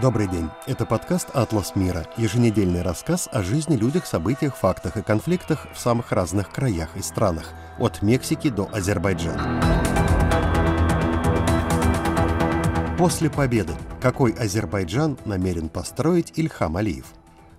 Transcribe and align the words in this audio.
Добрый 0.00 0.28
день. 0.28 0.48
Это 0.66 0.86
подкаст 0.86 1.28
«Атлас 1.34 1.74
мира», 1.74 2.06
еженедельный 2.16 2.82
рассказ 2.82 3.28
о 3.32 3.42
жизни, 3.42 3.74
людях, 3.74 4.06
событиях, 4.06 4.54
фактах 4.54 4.96
и 4.96 5.02
конфликтах 5.02 5.66
в 5.74 5.78
самых 5.80 6.12
разных 6.12 6.50
краях 6.50 6.90
и 6.96 7.02
странах, 7.02 7.52
от 7.80 8.00
Мексики 8.00 8.48
до 8.48 8.68
Азербайджана. 8.72 9.60
После 12.96 13.28
победы. 13.28 13.72
Какой 14.00 14.30
Азербайджан 14.34 15.18
намерен 15.24 15.68
построить 15.68 16.32
Ильхам 16.36 16.76
Алиев? 16.76 17.06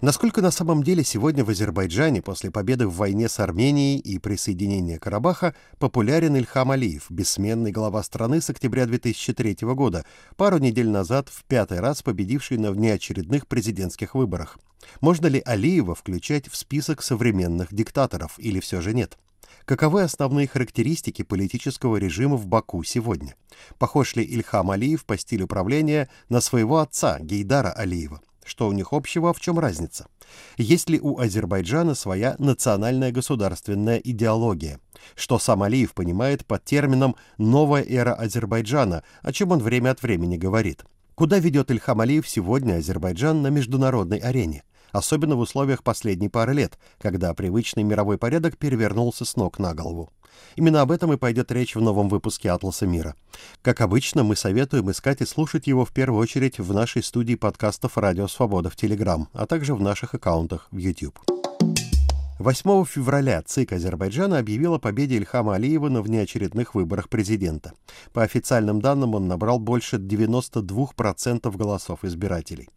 Насколько 0.02 0.42
на 0.42 0.50
самом 0.50 0.82
деле 0.82 1.04
сегодня 1.04 1.44
в 1.44 1.50
Азербайджане 1.50 2.22
после 2.22 2.52
победы 2.52 2.88
в 2.88 2.96
войне 2.96 3.28
с 3.28 3.38
Арменией 3.38 4.00
и 4.00 4.18
присоединения 4.18 4.98
Карабаха 4.98 5.54
популярен 5.78 6.38
Ильхам 6.38 6.72
Алиев, 6.72 7.08
бессменный 7.10 7.74
глава 7.74 8.02
страны 8.04 8.40
с 8.40 8.50
октября 8.50 8.86
2003 8.86 9.58
года, 9.62 10.06
пару 10.38 10.58
недель 10.58 10.88
назад 10.88 11.28
в 11.28 11.44
пятый 11.44 11.82
раз 11.82 12.02
победивший 12.02 12.58
на 12.58 12.72
внеочередных 12.72 13.46
президентских 13.46 14.16
выборах? 14.16 14.58
Можно 15.02 15.28
ли 15.28 15.42
Алиева 15.46 15.96
включать 15.96 16.48
в 16.48 16.56
список 16.56 17.02
современных 17.02 17.74
диктаторов 17.74 18.36
или 18.38 18.62
все 18.62 18.80
же 18.80 18.94
нет? 18.94 19.18
Каковы 19.66 20.04
основные 20.04 20.48
характеристики 20.48 21.24
политического 21.24 21.98
режима 21.98 22.38
в 22.38 22.48
Баку 22.48 22.86
сегодня? 22.86 23.36
Похож 23.78 24.16
ли 24.16 24.24
Ильхам 24.24 24.72
Алиев 24.72 25.04
по 25.04 25.18
стилю 25.18 25.46
правления 25.46 26.08
на 26.30 26.40
своего 26.40 26.78
отца 26.78 27.20
Гейдара 27.20 27.74
Алиева? 27.74 28.22
Что 28.50 28.68
у 28.68 28.72
них 28.72 28.94
общего, 28.94 29.30
а 29.30 29.34
в 29.34 29.40
чем 29.40 29.60
разница? 29.60 30.08
Есть 30.58 30.90
ли 30.90 31.00
у 31.00 31.20
Азербайджана 31.20 31.94
своя 31.94 32.36
национальная 32.40 33.12
государственная 33.12 33.98
идеология? 33.98 34.80
Что 35.14 35.38
сам 35.38 35.62
Алиев 35.62 35.94
понимает 35.94 36.48
под 36.48 36.66
термином 36.66 37.16
«новая 37.38 37.84
эра 37.84 38.16
Азербайджана», 38.16 39.04
о 39.22 39.32
чем 39.34 39.52
он 39.52 39.60
время 39.60 39.92
от 39.92 40.02
времени 40.02 40.36
говорит? 40.36 40.84
Куда 41.14 41.38
ведет 41.38 41.70
Ильхам 41.70 42.02
Алиев 42.02 42.28
сегодня 42.28 42.78
Азербайджан 42.78 43.44
на 43.44 43.50
международной 43.50 44.18
арене? 44.18 44.64
Особенно 44.92 45.36
в 45.36 45.42
условиях 45.42 45.84
последней 45.84 46.30
пары 46.30 46.56
лет, 46.56 46.80
когда 46.98 47.36
привычный 47.36 47.84
мировой 47.84 48.18
порядок 48.18 48.58
перевернулся 48.58 49.26
с 49.26 49.36
ног 49.36 49.60
на 49.60 49.76
голову. 49.76 50.12
Именно 50.56 50.82
об 50.82 50.92
этом 50.92 51.14
и 51.14 51.18
пойдет 51.18 51.52
речь 51.52 51.76
в 51.76 51.82
новом 51.82 52.10
выпуске 52.10 52.52
«Атласа 52.52 52.86
мира». 52.86 53.16
Как 53.62 53.82
обычно, 53.82 54.24
мы 54.24 54.36
советуем 54.36 54.92
искать 54.92 55.22
и 55.22 55.26
слушать 55.26 55.68
его 55.68 55.86
в 55.86 55.92
первую 55.92 56.22
очередь 56.22 56.60
в 56.60 56.74
нашей 56.74 57.04
студии 57.04 57.36
подкастов 57.36 57.98
«Радио 57.98 58.28
Свобода» 58.28 58.70
в 58.70 58.76
Телеграм, 58.76 59.28
а 59.34 59.46
также 59.46 59.76
в 59.76 59.82
наших 59.82 60.14
аккаунтах 60.14 60.68
в 60.72 60.78
YouTube. 60.78 61.20
8 62.40 62.86
февраля 62.86 63.42
ЦИК 63.42 63.74
Азербайджана 63.74 64.38
объявил 64.38 64.76
о 64.76 64.80
победе 64.80 65.18
Ильхама 65.18 65.56
Алиева 65.56 65.90
на 65.90 66.02
внеочередных 66.02 66.74
выборах 66.74 67.10
президента. 67.10 67.74
По 68.14 68.24
официальным 68.24 68.82
данным, 68.82 69.14
он 69.14 69.28
набрал 69.28 69.60
больше 69.60 69.98
92% 69.98 71.58
голосов 71.58 72.06
избирателей. 72.06 72.70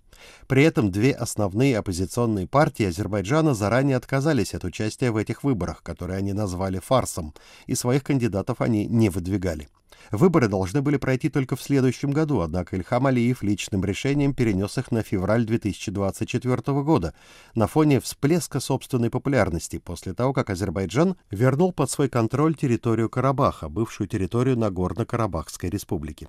При 0.47 0.65
этом 0.65 0.91
две 0.91 1.13
основные 1.13 1.79
оппозиционные 1.79 2.47
партии 2.47 2.87
Азербайджана 2.87 3.55
заранее 3.55 3.97
отказались 3.97 4.55
от 4.55 4.65
участия 4.65 5.11
в 5.11 5.17
этих 5.17 5.45
выборах, 5.45 5.83
которые 5.83 6.19
они 6.19 6.33
назвали 6.33 6.79
фарсом, 6.79 7.35
и 7.67 7.75
своих 7.75 8.05
кандидатов 8.05 8.61
они 8.61 8.87
не 8.87 9.09
выдвигали. 9.09 9.69
Выборы 10.11 10.49
должны 10.49 10.83
были 10.83 10.97
пройти 10.97 11.29
только 11.29 11.57
в 11.57 11.63
следующем 11.63 12.11
году, 12.11 12.41
однако 12.41 12.77
Ильхам 12.77 13.07
Алиев 13.07 13.43
личным 13.43 13.85
решением 13.85 14.35
перенес 14.35 14.77
их 14.79 14.91
на 14.91 15.03
февраль 15.03 15.45
2024 15.45 16.83
года 16.83 17.15
на 17.55 17.67
фоне 17.67 18.01
всплеска 18.01 18.61
собственной 18.61 19.11
популярности 19.11 19.79
после 19.79 20.13
того, 20.13 20.33
как 20.33 20.51
Азербайджан 20.51 21.17
вернул 21.31 21.73
под 21.73 21.91
свой 21.91 22.09
контроль 22.09 22.55
территорию 22.55 23.09
Карабаха, 23.09 23.69
бывшую 23.69 24.09
территорию 24.09 24.57
Нагорно-Карабахской 24.57 25.71
республики. 25.71 26.29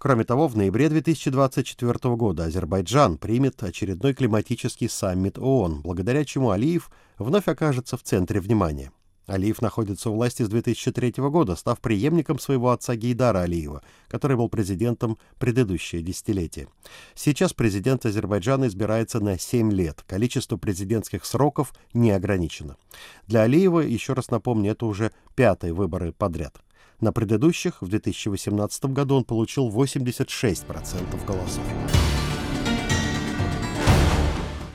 Кроме 0.00 0.24
того, 0.24 0.48
в 0.48 0.56
ноябре 0.56 0.88
2024 0.88 2.16
года 2.16 2.44
Азербайджан 2.44 3.18
примет 3.18 3.62
очередной 3.62 4.14
климатический 4.14 4.88
саммит 4.88 5.38
ООН, 5.38 5.82
благодаря 5.82 6.24
чему 6.24 6.52
Алиев 6.52 6.90
вновь 7.18 7.48
окажется 7.48 7.98
в 7.98 8.02
центре 8.02 8.40
внимания. 8.40 8.92
Алиев 9.26 9.60
находится 9.60 10.08
у 10.08 10.14
власти 10.14 10.42
с 10.42 10.48
2003 10.48 11.16
года, 11.28 11.54
став 11.54 11.78
преемником 11.80 12.38
своего 12.38 12.70
отца 12.70 12.96
Гейдара 12.96 13.40
Алиева, 13.40 13.82
который 14.08 14.38
был 14.38 14.48
президентом 14.48 15.18
предыдущее 15.38 16.00
десятилетие. 16.00 16.68
Сейчас 17.14 17.52
президент 17.52 18.06
Азербайджана 18.06 18.68
избирается 18.68 19.20
на 19.20 19.38
7 19.38 19.70
лет. 19.70 20.02
Количество 20.06 20.56
президентских 20.56 21.26
сроков 21.26 21.74
не 21.92 22.10
ограничено. 22.10 22.78
Для 23.26 23.42
Алиева, 23.42 23.80
еще 23.80 24.14
раз 24.14 24.30
напомню, 24.30 24.72
это 24.72 24.86
уже 24.86 25.12
пятые 25.34 25.74
выборы 25.74 26.12
подряд. 26.12 26.62
На 27.00 27.12
предыдущих 27.12 27.80
в 27.80 27.88
2018 27.88 28.84
году 28.86 29.16
он 29.16 29.24
получил 29.24 29.68
86% 29.70 31.26
голосов. 31.26 31.64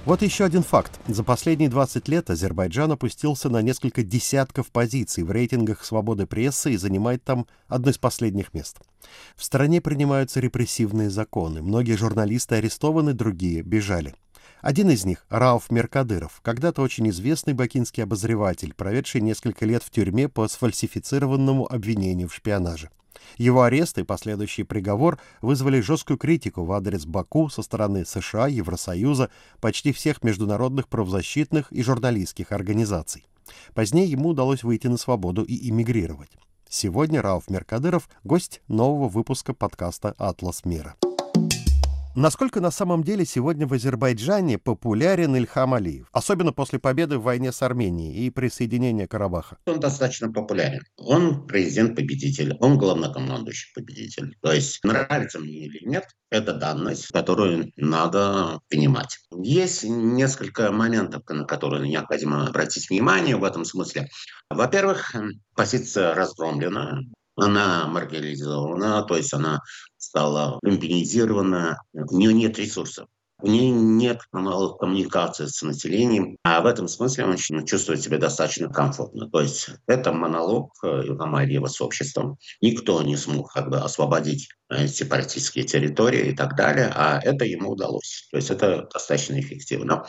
Вот 0.05 0.21
еще 0.21 0.45
один 0.45 0.61
факт. 0.61 0.99
За 1.07 1.23
последние 1.23 1.67
20 1.67 2.07
лет 2.09 2.29
Азербайджан 2.29 2.91
опустился 2.91 3.49
на 3.49 3.63
несколько 3.63 4.03
десятков 4.03 4.69
позиций 4.71 5.23
в 5.23 5.31
рейтингах 5.31 5.83
свободы 5.83 6.27
прессы 6.27 6.73
и 6.73 6.77
занимает 6.77 7.23
там 7.23 7.47
одно 7.67 7.89
из 7.89 7.97
последних 7.97 8.53
мест. 8.53 8.77
В 9.35 9.43
стране 9.43 9.81
принимаются 9.81 10.39
репрессивные 10.39 11.09
законы. 11.09 11.63
Многие 11.63 11.97
журналисты 11.97 12.55
арестованы, 12.55 13.13
другие 13.13 13.63
бежали. 13.63 14.13
Один 14.61 14.89
из 14.89 15.05
них, 15.05 15.25
Рауф 15.29 15.69
Меркадыров, 15.69 16.39
когда-то 16.41 16.81
очень 16.81 17.09
известный 17.09 17.53
бакинский 17.53 18.03
обозреватель, 18.03 18.73
проведший 18.73 19.21
несколько 19.21 19.65
лет 19.65 19.83
в 19.83 19.91
тюрьме 19.91 20.27
по 20.27 20.47
сфальсифицированному 20.47 21.71
обвинению 21.71 22.29
в 22.29 22.33
шпионаже. 22.33 22.89
Его 23.37 23.63
арест 23.63 23.97
и 23.97 24.03
последующий 24.03 24.63
приговор 24.63 25.19
вызвали 25.41 25.81
жесткую 25.81 26.17
критику 26.17 26.63
в 26.63 26.71
адрес 26.71 27.05
Баку 27.05 27.49
со 27.49 27.61
стороны 27.61 28.05
США, 28.05 28.47
Евросоюза, 28.47 29.29
почти 29.59 29.91
всех 29.91 30.23
международных 30.23 30.87
правозащитных 30.87 31.71
и 31.71 31.83
журналистских 31.83 32.51
организаций. 32.51 33.25
Позднее 33.73 34.09
ему 34.09 34.29
удалось 34.29 34.63
выйти 34.63 34.87
на 34.87 34.97
свободу 34.97 35.43
и 35.43 35.69
эмигрировать. 35.69 36.31
Сегодня 36.69 37.21
Рауф 37.21 37.49
Меркадыров– 37.49 38.09
гость 38.23 38.61
нового 38.67 39.07
выпуска 39.07 39.53
подкаста 39.53 40.15
«Атлас 40.17 40.65
мира». 40.65 40.95
Насколько 42.17 42.61
на 42.61 42.71
самом 42.71 43.03
деле 43.03 43.25
сегодня 43.25 43.67
в 43.67 43.73
Азербайджане 43.73 44.57
популярен 44.57 45.35
Ильхам 45.35 45.73
Алиев, 45.73 46.07
особенно 46.13 46.53
после 46.53 46.79
победы 46.79 47.17
в 47.17 47.23
войне 47.23 47.51
с 47.51 47.61
Арменией 47.61 48.25
и 48.25 48.29
присоединения 48.29 49.05
Карабаха? 49.05 49.57
Он 49.65 49.81
достаточно 49.81 50.31
популярен. 50.31 50.81
Он 50.95 51.45
президент-победитель, 51.45 52.55
он 52.61 52.77
главнокомандующий 52.77 53.69
победитель. 53.75 54.33
То 54.41 54.53
есть 54.53 54.81
нравится 54.85 55.39
мне 55.39 55.65
или 55.65 55.85
нет, 55.85 56.05
это 56.29 56.53
данность, 56.53 57.07
которую 57.07 57.73
надо 57.75 58.61
понимать. 58.69 59.19
Есть 59.37 59.83
несколько 59.83 60.71
моментов, 60.71 61.23
на 61.27 61.43
которые 61.43 61.85
необходимо 61.89 62.47
обратить 62.47 62.89
внимание 62.89 63.35
в 63.35 63.43
этом 63.43 63.65
смысле. 63.65 64.07
Во-первых, 64.49 65.13
позиция 65.53 66.13
разгромлена, 66.13 67.01
она 67.35 67.87
маргинализована, 67.87 69.03
то 69.03 69.17
есть 69.17 69.33
она 69.33 69.59
стала 70.05 70.59
люмпинизирована, 70.61 71.81
у 71.93 72.17
нее 72.17 72.33
нет 72.33 72.59
ресурсов. 72.59 73.07
У 73.41 73.47
нее 73.47 73.69
нет 73.69 74.21
каналов 74.31 74.77
коммуникации 74.77 75.47
с 75.47 75.61
населением, 75.61 76.37
а 76.43 76.61
в 76.61 76.65
этом 76.65 76.87
смысле 76.87 77.25
он 77.25 77.35
чувствует 77.65 78.01
себя 78.01 78.17
достаточно 78.17 78.69
комфортно. 78.69 79.29
То 79.29 79.41
есть 79.41 79.69
это 79.87 80.13
монолог 80.13 80.71
Илхама 80.83 81.41
Алиева 81.41 81.67
с 81.67 81.81
обществом. 81.81 82.37
Никто 82.61 83.01
не 83.01 83.17
смог 83.17 83.51
как 83.51 83.69
бы, 83.69 83.77
освободить 83.77 84.47
э, 84.69 84.87
сепаратистские 84.87 85.65
территории 85.65 86.29
и 86.29 86.35
так 86.35 86.55
далее, 86.55 86.89
а 86.95 87.19
это 87.21 87.43
ему 87.43 87.71
удалось. 87.71 88.29
То 88.31 88.37
есть 88.37 88.51
это 88.51 88.87
достаточно 88.93 89.37
эффективно. 89.37 90.05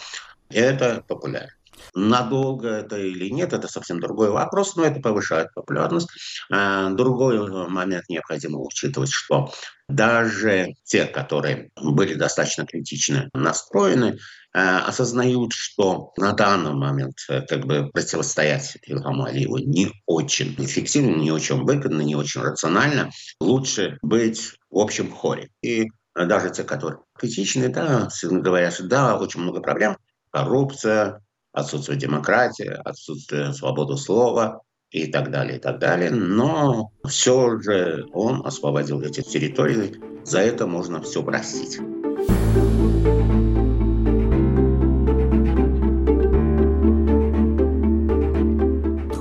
И 0.51 0.59
это 0.59 1.03
популярно. 1.09 1.51
Надолго 1.95 2.69
это 2.69 2.99
или 2.99 3.29
нет, 3.31 3.53
это 3.53 3.69
совсем 3.69 4.01
другой 4.01 4.31
вопрос, 4.31 4.77
но 4.77 4.85
это 4.85 5.01
повышает 5.01 5.53
популярность. 5.55 6.09
А, 6.51 6.91
другой 6.91 7.69
момент 7.69 8.05
необходимо 8.09 8.59
учитывать, 8.59 9.11
что 9.11 9.53
даже 9.89 10.75
те, 10.85 11.05
которые 11.05 11.71
были 11.77 12.15
достаточно 12.15 12.67
критично 12.67 13.31
настроены, 13.33 14.19
а, 14.53 14.87
осознают, 14.87 15.53
что 15.53 16.13
на 16.17 16.33
данный 16.33 16.73
момент 16.73 17.17
э, 17.29 17.43
как 17.43 17.67
бы 17.67 17.91
противостоять 17.93 18.79
Илхаму 18.87 19.25
Алиеву 19.25 19.59
не 19.59 19.93
очень 20.07 20.55
эффективно, 20.59 21.17
не 21.17 21.31
очень 21.31 21.63
выгодно, 21.63 22.01
не 22.01 22.17
очень 22.17 22.41
рационально. 22.41 23.11
Лучше 23.39 23.99
быть 24.03 24.55
в 24.71 24.79
общем 24.79 25.13
хоре. 25.13 25.51
И 25.63 25.89
даже 26.15 26.51
те, 26.51 26.65
которые 26.65 27.01
критичны, 27.19 27.69
да, 27.69 28.09
говорят, 28.23 28.75
что 28.75 28.85
да, 28.85 29.19
очень 29.19 29.41
много 29.41 29.61
проблем, 29.61 29.99
коррупция, 30.31 31.23
отсутствие 31.57 31.99
демократии, 31.99 32.71
отсутствие 32.85 33.53
свободы 33.53 33.97
слова 33.97 34.61
и 34.91 35.07
так 35.07 35.31
далее, 35.31 35.57
и 35.57 35.61
так 35.61 35.79
далее. 35.79 36.11
Но 36.11 36.91
все 37.09 37.59
же 37.61 38.07
он 38.13 38.47
освободил 38.47 39.01
эти 39.01 39.23
территории, 39.23 39.97
за 40.25 40.41
это 40.41 40.67
можно 40.67 41.01
все 41.01 41.23
простить. 41.23 41.81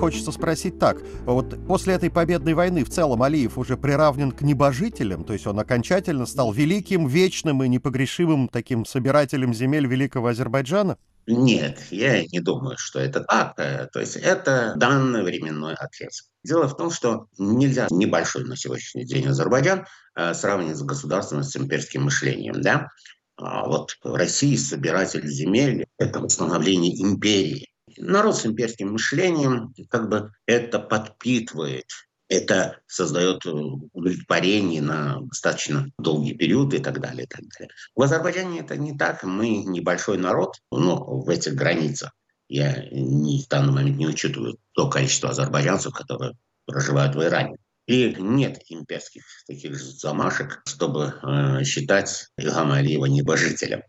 Хочется 0.05 0.31
спросить 0.31 0.77
так. 0.77 1.01
Вот 1.25 1.55
после 1.65 1.95
этой 1.95 2.11
победной 2.11 2.53
войны 2.53 2.83
в 2.83 2.91
целом 2.91 3.23
Алиев 3.23 3.57
уже 3.57 3.75
приравнен 3.75 4.31
к 4.31 4.43
небожителям, 4.43 5.23
то 5.23 5.33
есть 5.33 5.47
он 5.47 5.59
окончательно 5.59 6.27
стал 6.27 6.51
великим, 6.53 7.07
вечным 7.07 7.63
и 7.63 7.67
непогрешимым 7.67 8.47
таким 8.47 8.85
собирателем 8.85 9.51
земель 9.51 9.87
Великого 9.87 10.27
Азербайджана? 10.27 10.99
Нет, 11.25 11.79
я 11.89 12.23
не 12.23 12.39
думаю, 12.39 12.77
что 12.77 12.99
это 12.99 13.21
так. 13.21 13.55
То 13.55 13.99
есть 13.99 14.15
это 14.15 14.73
данный 14.75 15.23
временной 15.23 15.73
отрезок. 15.73 16.27
Дело 16.43 16.67
в 16.67 16.77
том, 16.77 16.91
что 16.91 17.25
нельзя 17.39 17.87
небольшой 17.89 18.43
на 18.43 18.55
сегодняшний 18.55 19.05
день 19.05 19.25
Азербайджан 19.25 19.87
э, 20.15 20.35
сравнивать 20.35 20.77
с 20.77 20.83
государством, 20.83 21.41
с 21.41 21.57
имперским 21.57 22.03
мышлением. 22.03 22.61
Да? 22.61 22.89
А 23.37 23.65
вот 23.65 23.97
Россия 24.03 24.55
собиратель 24.55 25.27
земель– 25.27 25.87
это 25.97 26.19
восстановление 26.19 27.01
империи. 27.01 27.69
Народ 27.97 28.35
с 28.35 28.45
имперским 28.45 28.93
мышлением 28.93 29.73
как 29.89 30.09
бы 30.09 30.31
это 30.45 30.79
подпитывает 30.79 31.85
это 32.27 32.79
создает 32.87 33.45
удовлетворение 33.45 34.81
на 34.81 35.21
достаточно 35.21 35.91
долгий 35.99 36.33
период 36.33 36.73
и 36.73 36.79
так 36.79 36.99
далее. 36.99 37.25
И 37.25 37.27
так 37.27 37.41
далее. 37.57 37.73
В 37.95 38.01
Азербайджане 38.01 38.61
это 38.61 38.77
не 38.77 38.97
так. 38.97 39.23
Мы 39.23 39.63
небольшой 39.63 40.17
народ, 40.17 40.55
но 40.71 41.03
в 41.21 41.29
этих 41.29 41.53
границах. 41.53 42.11
Я 42.47 42.87
не, 42.91 43.43
в 43.43 43.47
данный 43.47 43.73
момент 43.73 43.97
не 43.97 44.07
учитываю 44.07 44.57
то 44.73 44.89
количество 44.89 45.29
азербайджанцев, 45.29 45.93
которые 45.93 46.33
проживают 46.65 47.15
в 47.15 47.23
Иране. 47.23 47.57
И 47.87 48.15
нет 48.17 48.61
имперских 48.69 49.23
таких 49.45 49.75
замашек, 49.77 50.61
чтобы 50.65 51.13
э, 51.21 51.63
считать 51.63 52.29
Илхама 52.37 52.77
Алиева 52.77 53.05
небожителем. 53.05 53.83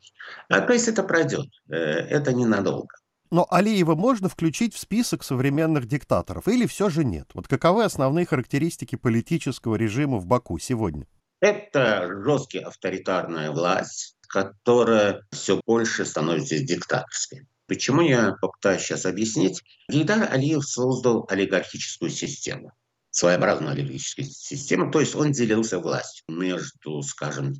А, 0.51 0.61
то 0.61 0.75
есть 0.75 0.89
это 0.89 1.03
пройдет. 1.03 1.47
Э, 1.71 1.75
это 1.75 2.35
ненадолго. 2.35 2.95
Но 3.31 3.47
Алиева 3.51 3.95
можно 3.95 4.29
включить 4.29 4.75
в 4.75 4.79
список 4.79 5.25
современных 5.25 5.87
диктаторов 5.87 6.49
или 6.49 6.67
все 6.67 6.89
же 6.91 7.05
нет? 7.05 7.31
Вот 7.35 7.49
каковы 7.49 7.85
основные 7.85 8.27
характеристики 8.27 8.97
политического 8.97 9.77
режима 9.77 10.19
в 10.19 10.27
Баку 10.27 10.59
сегодня? 10.59 11.07
Это 11.41 12.09
жесткая 12.25 12.67
авторитарная 12.67 13.51
власть, 13.51 14.17
которая 14.29 15.23
все 15.33 15.61
больше 15.67 16.05
становится 16.05 16.59
диктаторской. 16.59 17.47
Почему 17.67 18.01
я 18.01 18.37
попытаюсь 18.41 18.83
сейчас 18.83 19.07
объяснить? 19.07 19.63
Гейдар 19.89 20.33
Алиев 20.33 20.65
создал 20.65 21.27
олигархическую 21.29 22.11
систему 22.11 22.73
своеобразную 23.17 23.73
олигархическую 23.73 24.27
систему, 24.27 24.91
то 24.91 25.01
есть 25.01 25.15
он 25.15 25.33
делился 25.33 25.79
властью 25.79 26.25
между, 26.29 27.01
скажем, 27.01 27.55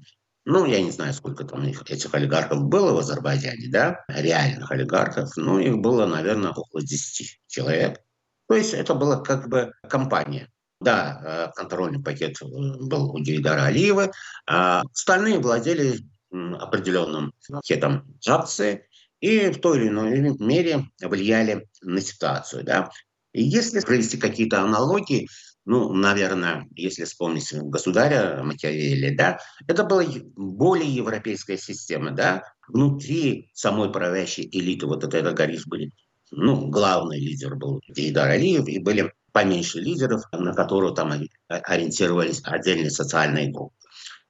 ну, 0.47 0.65
я 0.65 0.81
не 0.81 0.93
знаю, 0.93 1.13
сколько 1.13 1.45
там 1.45 1.67
их, 1.67 1.83
этих 1.91 2.15
олигархов 2.15 2.63
было 2.63 2.93
в 2.93 2.99
Азербайджане, 2.99 3.69
да, 3.69 4.05
реальных 4.09 4.71
олигархов, 4.71 5.37
ну, 5.37 5.59
их 5.59 5.79
было, 5.79 6.07
наверное, 6.07 6.53
около 6.53 6.83
10 6.83 7.41
человек. 7.49 8.01
То 8.49 8.55
есть 8.55 8.73
это 8.73 8.95
была 8.95 9.21
как 9.21 9.49
бы 9.49 9.73
компания. 9.89 10.49
Да, 10.81 11.21
э, 11.25 11.57
контрольный 11.57 12.03
пакет 12.03 12.37
э, 12.43 12.47
был 12.47 13.11
у 13.11 13.19
Гейдара 13.19 13.65
Алиева, 13.65 14.13
а 14.47 14.83
остальные 14.83 15.41
владели 15.41 16.01
определенным 16.31 17.33
пакетом 17.49 18.05
акций 18.29 18.83
и 19.21 19.49
в 19.51 19.61
той 19.61 19.79
или 19.79 19.89
иной 19.89 20.37
мере 20.39 20.85
влияли 21.01 21.67
на 21.83 22.01
ситуацию. 22.01 22.63
Да. 22.63 22.91
И 23.33 23.43
если 23.43 23.81
провести 23.81 24.19
какие-то 24.19 24.61
аналогии, 24.61 25.29
ну, 25.67 25.93
наверное, 25.93 26.69
если 26.77 27.05
вспомнить 27.05 27.53
государя 27.53 28.41
Макиавелли, 28.43 29.15
да, 29.17 29.41
это 29.67 29.83
была 29.83 30.05
более 30.37 30.89
европейская 30.89 31.59
система, 31.59 32.13
да, 32.13 32.45
внутри 32.69 33.51
самой 33.53 33.91
правящей 33.91 34.49
элиты 34.51 34.87
вот 34.87 35.03
этой 35.03 35.23
Агарис 35.23 35.67
были, 35.67 35.91
ну, 36.31 36.69
главный 36.69 37.19
лидер 37.19 37.57
был 37.57 37.81
Гейдар 37.89 38.31
Алиев, 38.31 38.69
и 38.69 38.79
были 38.79 39.13
поменьше 39.33 39.81
лидеров, 39.81 40.23
на 40.33 40.55
которых 40.55 40.95
там 40.95 41.13
ориентировались 41.49 42.41
отдельные 42.45 42.91
социальные 42.91 43.51
группы. 43.51 43.75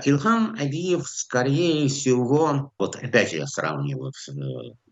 Илхам 0.04 0.56
Алиев, 0.58 1.06
скорее 1.06 1.88
всего, 1.88 2.72
вот 2.78 2.96
опять 2.96 3.34
я 3.34 3.46
сравниваю 3.46 4.12
с, 4.14 4.30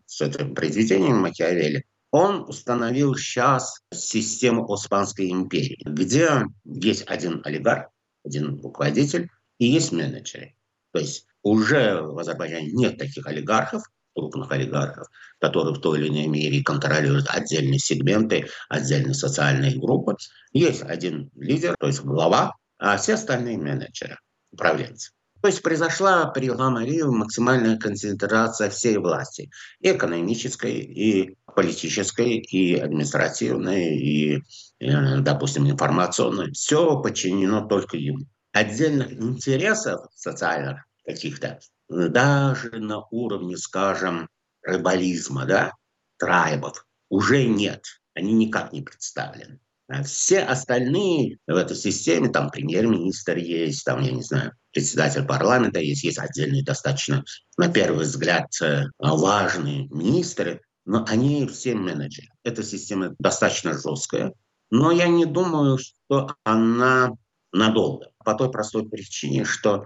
с 0.05 0.21
этим 0.21 0.53
произведением 0.53 1.17
Макиавелли, 1.17 1.85
он 2.15 2.45
установил 2.47 3.13
сейчас 3.15 3.81
систему 3.93 4.71
Османской 4.71 5.29
империи, 5.29 5.81
где 5.85 6.45
есть 6.63 7.03
один 7.07 7.41
олигарх, 7.43 7.89
один 8.23 8.61
руководитель 8.61 9.27
и 9.57 9.65
есть 9.65 9.91
менеджеры. 9.91 10.55
То 10.93 10.99
есть 10.99 11.27
уже 11.43 12.01
в 12.01 12.17
Азербайджане 12.17 12.71
нет 12.71 12.97
таких 12.97 13.27
олигархов, 13.27 13.83
крупных 14.15 14.49
олигархов, 14.49 15.07
которые 15.41 15.75
в 15.75 15.81
той 15.81 15.99
или 15.99 16.07
иной 16.07 16.27
мере 16.27 16.63
контролируют 16.63 17.27
отдельные 17.27 17.79
сегменты, 17.79 18.47
отдельные 18.69 19.13
социальные 19.13 19.77
группы. 19.77 20.15
Есть 20.53 20.83
один 20.83 21.29
лидер, 21.35 21.75
то 21.77 21.87
есть 21.87 21.99
глава, 21.99 22.55
а 22.79 22.95
все 22.95 23.15
остальные 23.15 23.57
менеджеры, 23.57 24.17
управленцы. 24.53 25.11
То 25.41 25.49
есть 25.49 25.61
произошла 25.61 26.25
при 26.27 26.49
Ламарию 26.49 27.11
максимальная 27.11 27.77
концентрация 27.77 28.69
всей 28.69 28.97
власти, 28.97 29.51
экономической, 29.81 30.79
и 30.79 31.37
политической, 31.55 32.37
и 32.37 32.75
административной, 32.75 33.97
и, 33.97 34.43
э, 34.79 35.19
допустим, 35.19 35.69
информационной. 35.69 36.51
Все 36.51 37.01
подчинено 37.01 37.65
только 37.67 37.97
ему. 37.97 38.25
Отдельных 38.51 39.11
интересов 39.11 40.07
социальных 40.15 40.85
каких-то, 41.05 41.59
даже 41.89 42.79
на 42.79 43.01
уровне, 43.11 43.57
скажем, 43.57 44.29
рыболизма, 44.61 45.45
да, 45.45 45.71
трайбов, 46.17 46.85
уже 47.09 47.45
нет. 47.45 47.83
Они 48.13 48.33
никак 48.33 48.71
не 48.71 48.81
представлены. 48.81 49.59
А 49.87 50.01
все 50.03 50.39
остальные 50.39 51.37
в 51.45 51.55
этой 51.55 51.75
системе, 51.77 52.29
там 52.29 52.49
премьер-министр 52.49 53.37
есть, 53.37 53.85
там, 53.85 54.01
я 54.01 54.11
не 54.11 54.23
знаю, 54.23 54.53
председатель 54.71 55.25
парламента 55.25 55.79
есть, 55.79 56.03
есть 56.03 56.17
отдельные 56.17 56.63
достаточно, 56.63 57.23
на 57.57 57.71
первый 57.71 58.05
взгляд, 58.05 58.47
э, 58.61 58.85
важные 58.97 59.87
министры, 59.89 60.61
но 60.85 61.03
они 61.07 61.47
все 61.47 61.75
менеджеры. 61.75 62.29
Эта 62.43 62.63
система 62.63 63.15
достаточно 63.19 63.73
жесткая, 63.73 64.33
но 64.69 64.91
я 64.91 65.07
не 65.07 65.25
думаю, 65.25 65.77
что 65.77 66.35
она 66.43 67.11
надолго. 67.51 68.11
По 68.23 68.33
той 68.35 68.51
простой 68.51 68.87
причине, 68.87 69.45
что 69.45 69.85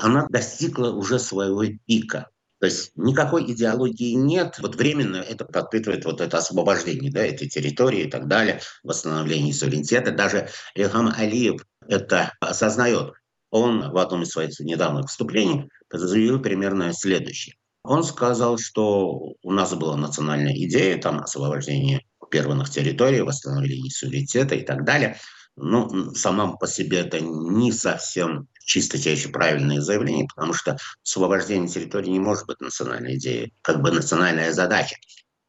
она 0.00 0.26
достигла 0.28 0.90
уже 0.90 1.18
своего 1.18 1.64
пика. 1.86 2.28
То 2.60 2.66
есть 2.66 2.90
никакой 2.96 3.50
идеологии 3.52 4.14
нет. 4.14 4.58
Вот 4.58 4.74
временно 4.74 5.16
это 5.16 5.44
подпитывает 5.44 6.04
вот 6.04 6.20
это 6.20 6.38
освобождение 6.38 7.12
да, 7.12 7.24
этой 7.24 7.48
территории 7.48 8.04
и 8.04 8.10
так 8.10 8.26
далее, 8.26 8.60
восстановление 8.82 9.54
суверенитета. 9.54 10.10
Даже 10.10 10.48
Ильхам 10.74 11.12
Алиев 11.16 11.64
это 11.86 12.34
осознает. 12.40 13.12
Он 13.50 13.92
в 13.92 13.96
одном 13.96 14.22
из 14.22 14.30
своих 14.30 14.58
недавних 14.60 15.04
выступлений 15.04 15.70
заявил 15.90 16.40
примерно 16.40 16.92
следующее. 16.92 17.54
Он 17.88 18.04
сказал, 18.04 18.58
что 18.58 19.32
у 19.42 19.50
нас 19.50 19.74
была 19.74 19.96
национальная 19.96 20.52
идея, 20.52 20.98
там 20.98 21.20
освобождение 21.20 22.04
первых 22.30 22.68
территорий, 22.68 23.22
восстановление 23.22 23.90
суверенитета 23.90 24.56
и 24.56 24.62
так 24.62 24.84
далее. 24.84 25.16
Ну, 25.56 26.14
сама 26.14 26.52
по 26.52 26.66
себе 26.66 26.98
это 26.98 27.18
не 27.20 27.72
совсем 27.72 28.46
чисто 28.60 28.98
чаще 29.00 29.30
правильное 29.30 29.80
заявление, 29.80 30.26
потому 30.28 30.52
что 30.52 30.76
освобождение 31.02 31.66
территории 31.66 32.10
не 32.10 32.20
может 32.20 32.46
быть 32.46 32.60
национальной 32.60 33.16
идеей, 33.16 33.54
как 33.62 33.80
бы 33.80 33.90
национальная 33.90 34.52
задача. 34.52 34.96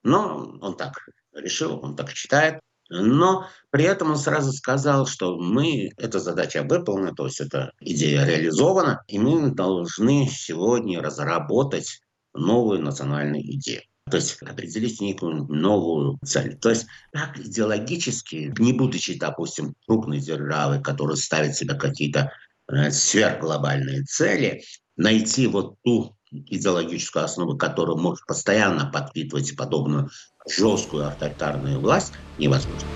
Но 0.03 0.37
он 0.61 0.77
так 0.77 0.93
решил, 1.33 1.77
он 1.83 1.97
так 1.97 2.11
считает. 2.11 2.61
Но 2.89 3.47
при 3.69 3.83
этом 3.83 4.11
он 4.11 4.17
сразу 4.17 4.53
сказал, 4.53 5.07
что 5.07 5.37
мы, 5.37 5.91
эта 5.97 6.21
задача 6.21 6.63
выполнена, 6.63 7.13
то 7.13 7.25
есть 7.25 7.41
эта 7.41 7.73
идея 7.81 8.25
реализована, 8.25 9.03
и 9.09 9.19
мы 9.19 9.51
должны 9.51 10.29
сегодня 10.31 11.01
разработать 11.01 11.99
новую 12.33 12.81
национальную 12.81 13.43
идею. 13.55 13.81
То 14.09 14.17
есть 14.17 14.41
определить 14.41 15.01
некую 15.01 15.45
новую 15.45 16.17
цель. 16.25 16.57
То 16.57 16.69
есть 16.69 16.87
так 17.11 17.37
идеологически, 17.39 18.53
не 18.57 18.73
будучи, 18.73 19.19
допустим, 19.19 19.75
крупной 19.87 20.19
державой, 20.19 20.81
которая 20.81 21.15
ставит 21.15 21.55
себе 21.55 21.75
какие-то 21.75 22.31
Э, 22.71 22.91
сверхглобальные 22.91 24.03
цели, 24.03 24.63
найти 24.95 25.47
вот 25.47 25.75
ту 25.83 26.15
идеологическую 26.29 27.25
основу, 27.25 27.57
которая 27.57 27.95
может 27.95 28.23
постоянно 28.27 28.85
подпитывать 28.85 29.55
подобную 29.55 30.09
жесткую 30.47 31.07
авторитарную 31.07 31.79
власть, 31.79 32.13
невозможно. 32.37 32.87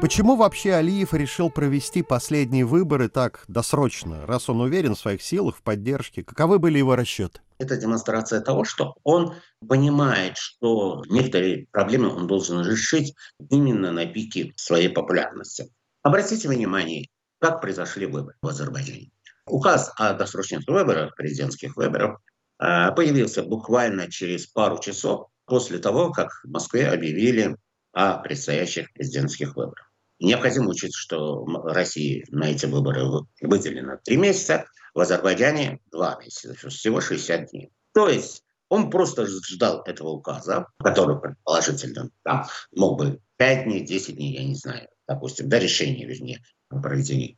Почему 0.00 0.36
вообще 0.36 0.74
Алиев 0.74 1.14
решил 1.14 1.50
провести 1.50 2.02
последние 2.02 2.66
выборы 2.66 3.08
так 3.08 3.44
досрочно, 3.48 4.26
раз 4.26 4.48
он 4.50 4.60
уверен 4.60 4.94
в 4.94 4.98
своих 4.98 5.22
силах, 5.22 5.56
в 5.56 5.62
поддержке? 5.62 6.22
Каковы 6.22 6.58
были 6.58 6.78
его 6.78 6.94
расчеты? 6.96 7.40
Это 7.58 7.76
демонстрация 7.78 8.40
того, 8.40 8.64
что 8.64 8.94
он 9.04 9.34
понимает, 9.66 10.36
что 10.36 11.02
некоторые 11.08 11.66
проблемы 11.72 12.14
он 12.14 12.26
должен 12.26 12.64
решить 12.64 13.14
именно 13.50 13.90
на 13.90 14.04
пике 14.04 14.52
своей 14.56 14.90
популярности. 14.90 15.72
Обратите 16.02 16.48
внимание, 16.48 17.08
как 17.40 17.62
произошли 17.62 18.06
выборы 18.06 18.36
в 18.42 18.48
Азербайджане. 18.48 19.10
Указ 19.46 19.92
о 19.96 20.12
досрочных 20.12 20.66
выборах, 20.68 21.16
президентских 21.16 21.76
выборов, 21.76 22.20
а, 22.58 22.92
появился 22.92 23.42
буквально 23.42 24.10
через 24.10 24.46
пару 24.46 24.78
часов 24.78 25.28
после 25.46 25.78
того, 25.78 26.10
как 26.12 26.28
в 26.44 26.48
Москве 26.50 26.88
объявили 26.88 27.56
о 27.92 28.18
предстоящих 28.18 28.92
президентских 28.92 29.56
выборах. 29.56 29.85
Необходимо 30.18 30.70
учесть, 30.70 30.94
что 30.94 31.44
России 31.64 32.24
на 32.30 32.50
эти 32.50 32.66
выборы 32.66 33.04
выделено 33.40 33.98
три 34.02 34.16
месяца, 34.16 34.64
в 34.94 35.00
Азербайджане 35.00 35.80
два 35.92 36.18
месяца, 36.18 36.54
всего 36.70 37.00
60 37.02 37.50
дней. 37.50 37.70
То 37.92 38.08
есть 38.08 38.42
он 38.68 38.90
просто 38.90 39.26
ждал 39.26 39.82
этого 39.82 40.08
указа, 40.08 40.66
который, 40.78 41.20
предположительно, 41.20 42.10
там, 42.22 42.46
мог 42.74 42.98
бы 42.98 43.20
5 43.36 43.64
дней, 43.64 43.84
10 43.84 44.16
дней, 44.16 44.34
я 44.34 44.44
не 44.44 44.54
знаю, 44.54 44.88
допустим, 45.06 45.48
до 45.48 45.58
решения, 45.58 46.06
вернее, 46.06 46.42
о 46.70 46.76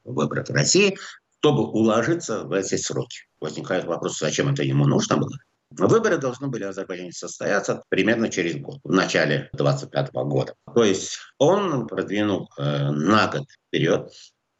выборов 0.04 0.48
в 0.48 0.52
России, 0.52 0.96
чтобы 1.40 1.64
уложиться 1.64 2.44
в 2.44 2.52
эти 2.52 2.76
сроки. 2.76 3.20
Возникает 3.40 3.84
вопрос, 3.84 4.18
зачем 4.18 4.52
это 4.52 4.62
ему 4.62 4.86
нужно 4.86 5.16
было? 5.16 5.36
Выборы 5.70 6.18
должны 6.18 6.48
были 6.48 6.64
в 6.64 6.68
Азербайджане 6.68 7.12
состояться 7.12 7.82
примерно 7.88 8.30
через 8.30 8.56
год, 8.56 8.80
в 8.84 8.92
начале 8.92 9.50
2025 9.52 10.12
года. 10.12 10.54
То 10.74 10.82
есть 10.82 11.18
он 11.38 11.86
продвинул 11.86 12.50
э, 12.56 12.90
на 12.90 13.28
год 13.28 13.44
вперед, 13.68 14.10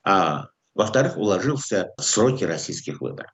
а 0.04 0.48
во-вторых, 0.74 1.16
уложился 1.16 1.92
в 1.96 2.02
сроки 2.02 2.44
российских 2.44 3.00
выборов. 3.00 3.32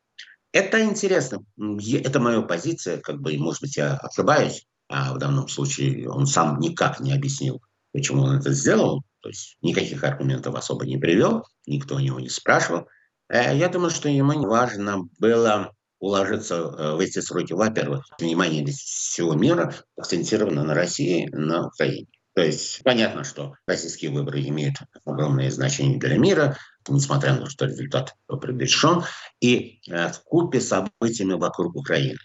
Это 0.52 0.82
интересно. 0.84 1.40
Это 1.58 2.20
моя 2.20 2.40
позиция, 2.42 3.00
как 3.00 3.20
бы, 3.20 3.36
может 3.38 3.60
быть, 3.60 3.76
я 3.76 3.96
ошибаюсь, 3.96 4.66
а 4.88 5.12
в 5.12 5.18
данном 5.18 5.48
случае 5.48 6.08
он 6.08 6.26
сам 6.26 6.60
никак 6.60 7.00
не 7.00 7.12
объяснил, 7.12 7.60
почему 7.92 8.22
он 8.22 8.38
это 8.38 8.52
сделал, 8.52 9.02
то 9.20 9.28
есть 9.28 9.56
никаких 9.62 10.04
аргументов 10.04 10.54
особо 10.54 10.86
не 10.86 10.96
привел, 10.96 11.44
никто 11.66 11.96
у 11.96 11.98
него 11.98 12.20
не 12.20 12.28
спрашивал. 12.28 12.86
Э, 13.28 13.56
я 13.56 13.68
думаю, 13.68 13.90
что 13.90 14.08
ему 14.08 14.46
важно 14.46 15.08
было 15.18 15.74
уложиться 16.04 16.54
э, 16.54 16.94
в 16.94 17.00
эти 17.00 17.20
сроки. 17.20 17.52
Во-первых, 17.52 18.06
внимание 18.18 18.64
всего 18.66 19.34
мира 19.34 19.74
акцентировано 19.96 20.64
на 20.64 20.74
России, 20.74 21.28
на 21.32 21.68
Украине. 21.68 22.08
То 22.34 22.42
есть 22.42 22.82
понятно, 22.82 23.22
что 23.24 23.54
российские 23.66 24.10
выборы 24.10 24.42
имеют 24.42 24.76
огромное 25.04 25.50
значение 25.50 25.98
для 25.98 26.18
мира, 26.18 26.58
несмотря 26.88 27.34
на 27.34 27.44
то, 27.44 27.50
что 27.50 27.66
результат 27.66 28.14
предрешен, 28.26 29.04
и 29.40 29.80
э, 29.88 30.08
в 30.08 30.22
купе 30.24 30.60
событиями 30.60 31.34
вокруг 31.34 31.76
Украины. 31.76 32.18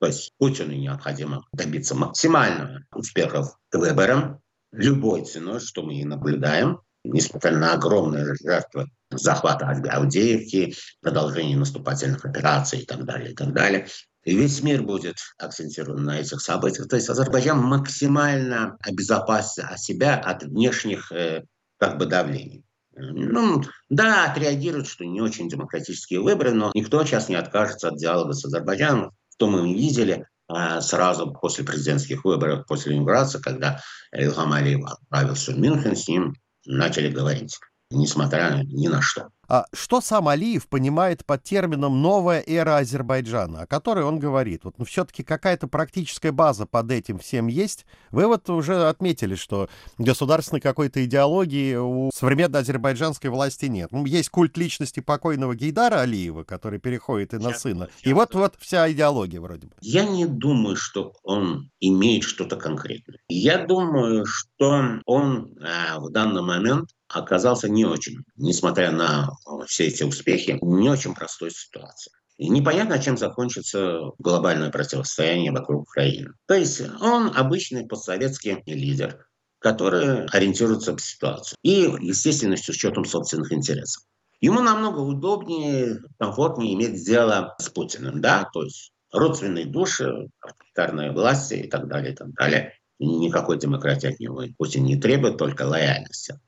То 0.00 0.08
есть 0.08 0.32
Путину 0.38 0.74
необходимо 0.74 1.46
добиться 1.52 1.94
максимального 1.94 2.80
успеха 2.92 3.44
к 3.70 3.78
выборам 3.78 4.40
любой 4.70 5.24
ценой, 5.24 5.60
что 5.60 5.82
мы 5.82 5.94
и 5.94 6.04
наблюдаем, 6.04 6.80
несмотря 7.04 7.52
на 7.52 7.74
огромные 7.74 8.34
жертвы 8.34 8.88
захвата 9.10 9.68
Авдеевки, 9.68 10.74
продолжение 11.00 11.56
наступательных 11.56 12.24
операций 12.24 12.80
и 12.80 12.86
так 12.86 13.04
далее, 13.04 13.32
и 13.32 13.34
так 13.34 13.52
далее. 13.52 13.86
И 14.24 14.34
весь 14.34 14.62
мир 14.62 14.82
будет 14.82 15.16
акцентирован 15.38 16.04
на 16.04 16.18
этих 16.18 16.40
событиях. 16.40 16.88
То 16.88 16.96
есть 16.96 17.08
Азербайджан 17.10 17.58
максимально 17.58 18.76
обезопасит 18.80 19.78
себя 19.78 20.16
от 20.16 20.44
внешних 20.44 21.12
э, 21.12 21.44
как 21.78 21.98
бы 21.98 22.06
давлений. 22.06 22.64
Ну, 22.96 23.62
да, 23.90 24.30
отреагируют, 24.30 24.86
что 24.86 25.04
не 25.04 25.20
очень 25.20 25.48
демократические 25.48 26.20
выборы, 26.20 26.52
но 26.52 26.70
никто 26.74 27.04
сейчас 27.04 27.28
не 27.28 27.34
откажется 27.34 27.88
от 27.88 27.96
диалога 27.96 28.32
с 28.32 28.44
Азербайджаном. 28.44 29.10
Что 29.34 29.48
мы 29.48 29.74
видели 29.74 30.26
а, 30.46 30.80
сразу 30.80 31.32
после 31.32 31.64
президентских 31.64 32.24
выборов, 32.24 32.66
после 32.66 32.94
инаугурации, 32.94 33.40
когда 33.40 33.80
Ильхам 34.12 34.52
Алиев 34.52 34.84
отправился 34.84 35.52
в 35.52 35.58
Мюнхен, 35.58 35.96
с 35.96 36.06
ним 36.06 36.34
начали 36.66 37.08
говорить, 37.08 37.58
несмотря 37.90 38.62
ни 38.64 38.88
на 38.88 39.00
что. 39.02 39.28
А 39.48 39.66
что 39.72 40.00
сам 40.00 40.28
Алиев 40.28 40.68
понимает 40.68 41.24
под 41.24 41.42
термином 41.42 42.00
«новая 42.00 42.42
эра 42.46 42.78
Азербайджана», 42.78 43.62
о 43.62 43.66
которой 43.66 44.04
он 44.04 44.18
говорит? 44.18 44.64
Вот 44.64 44.78
ну, 44.78 44.84
все-таки 44.84 45.22
какая-то 45.22 45.68
практическая 45.68 46.32
база 46.32 46.66
под 46.66 46.90
этим 46.90 47.18
всем 47.18 47.48
есть. 47.48 47.84
Вы 48.10 48.26
вот 48.26 48.48
уже 48.48 48.88
отметили, 48.88 49.34
что 49.34 49.68
государственной 49.98 50.60
какой-то 50.60 51.04
идеологии 51.04 51.76
у 51.76 52.10
современной 52.14 52.60
азербайджанской 52.60 53.30
власти 53.30 53.66
нет. 53.66 53.92
Ну, 53.92 54.04
есть 54.06 54.30
культ 54.30 54.56
личности 54.56 55.00
покойного 55.00 55.54
Гейдара 55.54 56.00
Алиева, 56.00 56.44
который 56.44 56.78
переходит 56.78 57.34
и 57.34 57.38
на 57.38 57.52
сына. 57.52 57.88
И 58.02 58.12
вот, 58.12 58.34
вот 58.34 58.54
вся 58.58 58.90
идеология 58.90 59.40
вроде 59.40 59.66
бы. 59.66 59.74
Я 59.80 60.04
не 60.04 60.26
думаю, 60.26 60.76
что 60.76 61.12
он 61.22 61.70
имеет 61.80 62.24
что-то 62.24 62.56
конкретное. 62.56 63.18
Я 63.28 63.66
думаю, 63.66 64.24
что 64.26 65.00
он 65.04 65.54
э, 65.58 65.98
в 65.98 66.10
данный 66.10 66.42
момент 66.42 66.88
оказался 67.14 67.68
не 67.68 67.84
очень, 67.84 68.18
несмотря 68.36 68.92
на 68.92 69.30
э, 69.46 69.64
все 69.66 69.86
эти 69.86 70.02
успехи, 70.02 70.58
не 70.62 70.88
очень 70.88 71.14
простой 71.14 71.50
ситуации. 71.50 72.12
И 72.36 72.48
непонятно, 72.48 72.98
чем 72.98 73.16
закончится 73.16 74.10
глобальное 74.18 74.70
противостояние 74.70 75.52
вокруг 75.52 75.82
Украины. 75.82 76.32
То 76.46 76.54
есть 76.54 76.82
он 77.00 77.30
обычный 77.34 77.86
постсоветский 77.86 78.62
лидер, 78.66 79.26
который 79.60 80.26
ориентируется 80.26 80.96
в 80.96 81.00
ситуацию. 81.00 81.56
И, 81.62 81.88
естественно, 82.00 82.56
с 82.56 82.68
учетом 82.68 83.04
собственных 83.04 83.52
интересов. 83.52 84.02
Ему 84.40 84.60
намного 84.60 84.98
удобнее, 84.98 86.00
комфортнее 86.18 86.74
иметь 86.74 87.04
дело 87.04 87.54
с 87.58 87.70
Путиным, 87.70 88.20
да, 88.20 88.48
то 88.52 88.62
есть 88.62 88.92
родственные 89.10 89.64
души, 89.64 90.28
авторитарные 90.40 91.12
власти 91.12 91.54
и 91.54 91.68
так 91.70 91.88
далее, 91.88 92.12
и 92.12 92.16
так 92.16 92.32
далее. 92.34 92.74
Никакой 92.98 93.58
демократии 93.58 94.08
от 94.08 94.20
него 94.20 94.42
Путин 94.58 94.84
не 94.84 95.00
требует, 95.00 95.38
только 95.38 95.62
лояльности. 95.62 96.38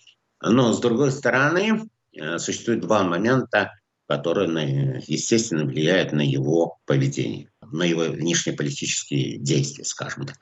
Но, 0.49 0.73
с 0.73 0.81
другой 0.81 1.12
стороны, 1.12 1.88
э, 2.12 2.38
существует 2.38 2.81
два 2.81 3.03
момента, 3.03 3.73
которые, 4.09 5.03
естественно, 5.07 5.65
влияют 5.65 6.12
на 6.12 6.21
его 6.21 6.79
поведение, 6.87 7.50
на 7.61 7.83
его 7.83 8.03
внешнеполитические 8.03 9.38
действия, 9.38 9.85
скажем 9.85 10.26
так. 10.26 10.37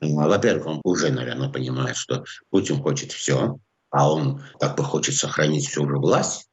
Во-первых, 0.00 0.66
он 0.66 0.80
уже, 0.84 1.10
наверное, 1.10 1.48
понимает, 1.48 1.96
что 1.96 2.24
Путин 2.50 2.82
хочет 2.82 3.12
все, 3.12 3.58
а 3.90 4.10
он 4.10 4.42
как 4.58 4.76
бы 4.76 4.82
хочет 4.82 5.14
сохранить 5.14 5.68
всю 5.68 5.88
же 5.88 5.96
власть, 5.96 6.48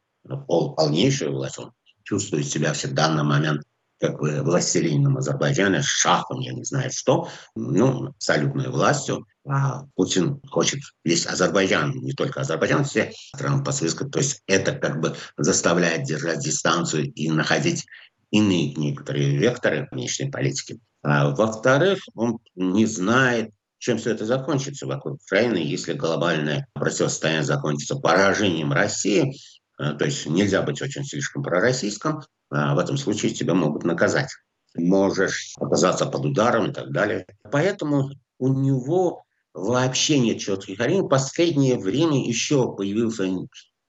полнейшую 0.48 1.34
власть. 1.34 1.58
Он 1.58 1.72
чувствует 2.04 2.48
себя 2.48 2.74
всегда 2.74 3.10
на 3.10 3.24
момент 3.24 3.64
как 4.00 4.20
бы 4.20 4.42
властелином 4.44 5.18
Азербайджана, 5.18 5.82
шахом, 5.82 6.40
я 6.40 6.54
не 6.54 6.64
знаю 6.64 6.90
что, 6.92 7.28
ну, 7.56 8.10
абсолютной 8.10 8.70
властью. 8.70 9.26
А 9.52 9.86
Путин 9.96 10.40
хочет 10.48 10.80
весь 11.04 11.26
Азербайджан, 11.26 11.92
не 12.02 12.14
только 12.14 12.42
Азербайджан, 12.42 12.84
все 12.84 13.12
страны 13.36 13.64
постсоветского. 13.64 14.10
То 14.10 14.20
есть 14.20 14.44
это 14.46 14.74
как 14.74 15.02
бы 15.02 15.16
заставляет 15.38 16.04
держать 16.04 16.42
дистанцию 16.42 17.12
и 17.12 17.32
находить 17.32 17.88
иные 18.30 18.76
некоторые 18.76 19.36
векторы 19.38 19.88
внешней 19.92 20.30
политики. 20.30 20.80
А 21.02 21.32
во-вторых, 21.32 22.00
он 22.14 22.38
не 22.56 22.86
знает, 22.86 23.50
чем 23.80 23.98
все 23.98 24.12
это 24.12 24.24
закончится 24.26 24.86
вокруг 24.86 25.20
Украины, 25.22 25.58
если 25.58 25.94
глобальное 25.94 26.68
противостояние 26.74 27.44
закончится 27.44 27.96
поражением 27.96 28.72
России, 28.72 29.36
э, 29.80 29.94
то 29.94 30.06
есть 30.06 30.28
нельзя 30.28 30.62
быть 30.62 30.80
очень 30.82 31.06
слишком 31.06 31.42
пророссийским, 31.42 32.22
а 32.52 32.76
в 32.76 32.78
этом 32.78 32.98
случае 32.98 33.34
тебя 33.34 33.56
могут 33.56 33.84
наказать. 33.84 34.30
Можешь 34.76 35.56
оказаться 35.58 36.06
под 36.06 36.26
ударом 36.26 36.70
и 36.70 36.74
так 36.74 36.92
далее. 36.92 37.26
Поэтому 37.50 38.12
у 38.38 38.54
него 38.54 39.24
вообще 39.54 40.20
нет 40.20 40.40
четких 40.40 40.80
ориентиров. 40.80 41.10
Последнее 41.10 41.78
время 41.78 42.26
еще 42.26 42.76
появился 42.76 43.30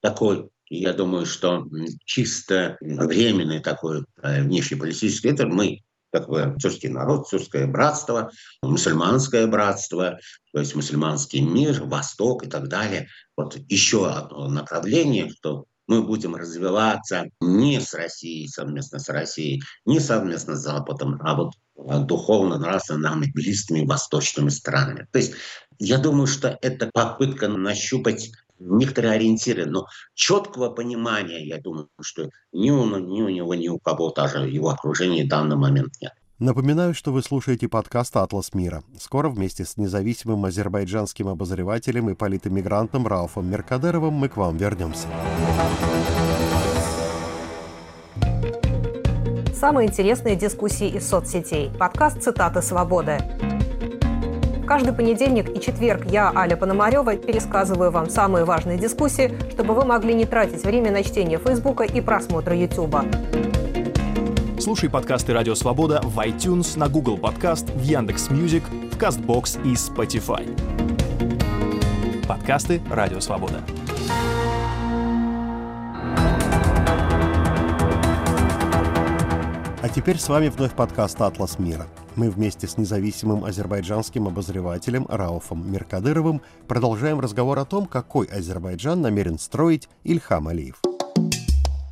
такой, 0.01 0.49
я 0.69 0.93
думаю, 0.93 1.27
что 1.27 1.67
чисто 2.05 2.77
временный 2.81 3.61
такой 3.61 4.05
э, 4.23 4.43
внешнеполитический 4.43 5.31
ветер. 5.31 5.49
Мы 5.49 5.83
как 6.13 6.29
бы 6.29 6.57
тюркский 6.61 6.89
народ, 6.89 7.29
тюркское 7.29 7.67
братство, 7.67 8.31
мусульманское 8.63 9.47
братство, 9.47 10.19
то 10.53 10.61
есть 10.61 10.75
мусульманский 10.75 11.41
мир, 11.41 11.83
Восток 11.85 12.45
и 12.45 12.49
так 12.49 12.69
далее. 12.69 13.09
Вот 13.37 13.57
еще 13.69 14.09
одно 14.09 14.49
направление, 14.49 15.31
что 15.31 15.67
мы 15.91 16.03
будем 16.03 16.37
развиваться 16.37 17.27
не 17.41 17.81
с 17.81 17.93
Россией, 17.95 18.47
совместно 18.47 19.01
с 19.01 19.09
Россией, 19.09 19.61
не 19.85 19.99
совместно 19.99 20.55
с 20.55 20.61
Западом, 20.61 21.19
а 21.21 21.35
вот 21.35 21.55
а, 21.77 21.99
духовно, 21.99 22.59
нравственно 22.59 23.11
нам 23.11 23.25
близкими 23.35 23.85
восточными 23.85 24.51
странами. 24.51 25.09
То 25.11 25.19
есть 25.19 25.33
я 25.81 25.99
думаю, 25.99 26.29
что 26.29 26.57
это 26.63 26.89
попытка 26.95 27.49
нащупать 27.49 28.31
некоторые 28.61 29.15
ориентиры, 29.15 29.67
но 29.67 29.87
четкого 30.15 30.71
понимания, 30.71 31.45
я 31.45 31.59
думаю, 31.59 31.89
что 32.01 32.31
ни 32.53 32.71
у, 32.71 32.85
ни 32.97 33.23
у 33.23 33.29
него, 33.29 33.55
ни 33.57 33.67
у 33.67 33.81
кого 33.81 34.13
даже 34.13 34.49
его 34.49 34.69
окружении 34.69 35.25
в 35.25 35.29
данный 35.29 35.57
момент 35.57 35.95
нет. 36.01 36.13
Напоминаю, 36.41 36.95
что 36.95 37.13
вы 37.13 37.23
слушаете 37.23 37.69
подкаст 37.69 38.17
«Атлас 38.17 38.55
мира». 38.55 38.83
Скоро 38.99 39.29
вместе 39.29 39.67
с 39.67 39.77
независимым 39.77 40.47
азербайджанским 40.47 41.29
обозревателем 41.29 42.09
и 42.09 42.15
политэмигрантом 42.15 43.07
Рауфом 43.07 43.51
Меркадеровым 43.51 44.15
мы 44.15 44.31
к 44.31 44.39
вам 44.39 44.57
вернемся. 44.57 45.07
Самые 49.55 49.89
интересные 49.89 50.35
дискуссии 50.35 50.89
из 50.89 51.07
соцсетей. 51.07 51.71
Подкаст 51.79 52.23
«Цитаты 52.23 52.63
свободы». 52.63 53.19
Каждый 54.67 54.95
понедельник 54.95 55.55
и 55.55 55.61
четверг 55.61 56.07
я, 56.07 56.33
Аля 56.35 56.57
Пономарева, 56.57 57.17
пересказываю 57.17 57.91
вам 57.91 58.09
самые 58.09 58.47
важные 58.47 58.79
дискуссии, 58.79 59.37
чтобы 59.51 59.75
вы 59.75 59.85
могли 59.85 60.15
не 60.15 60.25
тратить 60.25 60.65
время 60.65 60.91
на 60.91 61.03
чтение 61.03 61.39
Фейсбука 61.39 61.85
и 61.85 62.01
просмотра 62.01 62.57
Ютуба. 62.57 63.05
Слушай 64.61 64.91
подкасты 64.91 65.33
«Радио 65.33 65.55
Свобода» 65.55 66.03
в 66.05 66.19
iTunes, 66.19 66.79
на 66.79 66.91
Google 66.91 67.17
Podcast, 67.17 67.71
в 67.71 67.83
Яндекс.Music, 67.83 68.63
в 68.69 68.99
Castbox 68.99 69.59
и 69.65 69.73
Spotify. 69.73 70.47
Подкасты 72.29 72.83
«Радио 72.91 73.21
Свобода». 73.21 73.63
А 79.83 79.89
теперь 79.89 80.19
с 80.19 80.29
вами 80.29 80.49
вновь 80.49 80.75
подкаст 80.75 81.19
«Атлас 81.23 81.59
мира». 81.59 81.87
Мы 82.15 82.29
вместе 82.29 82.69
с 82.69 82.77
независимым 82.77 83.47
азербайджанским 83.47 84.29
обозревателем 84.29 85.07
Рауфом 85.09 85.73
Меркадыровым 85.73 86.43
продолжаем 86.69 87.19
разговор 87.19 87.59
о 87.61 87.65
том, 87.65 87.87
какой 87.87 88.27
Азербайджан 88.27 89.01
намерен 89.01 89.39
строить 89.39 89.89
Ильхам 90.05 90.49
Алиев. 90.49 90.83